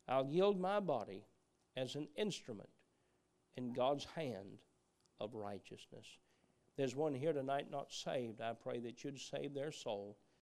I'll 0.07 0.27
yield 0.27 0.59
my 0.59 0.79
body 0.79 1.25
as 1.75 1.95
an 1.95 2.07
instrument 2.15 2.69
in 3.55 3.73
God's 3.73 4.05
hand 4.15 4.59
of 5.19 5.33
righteousness. 5.33 6.05
There's 6.77 6.95
one 6.95 7.15
here 7.15 7.33
tonight 7.33 7.71
not 7.71 7.91
saved. 7.91 8.41
I 8.41 8.53
pray 8.53 8.79
that 8.81 9.03
you'd 9.03 9.19
save 9.19 9.55
their 9.55 9.71
soul 9.71 10.19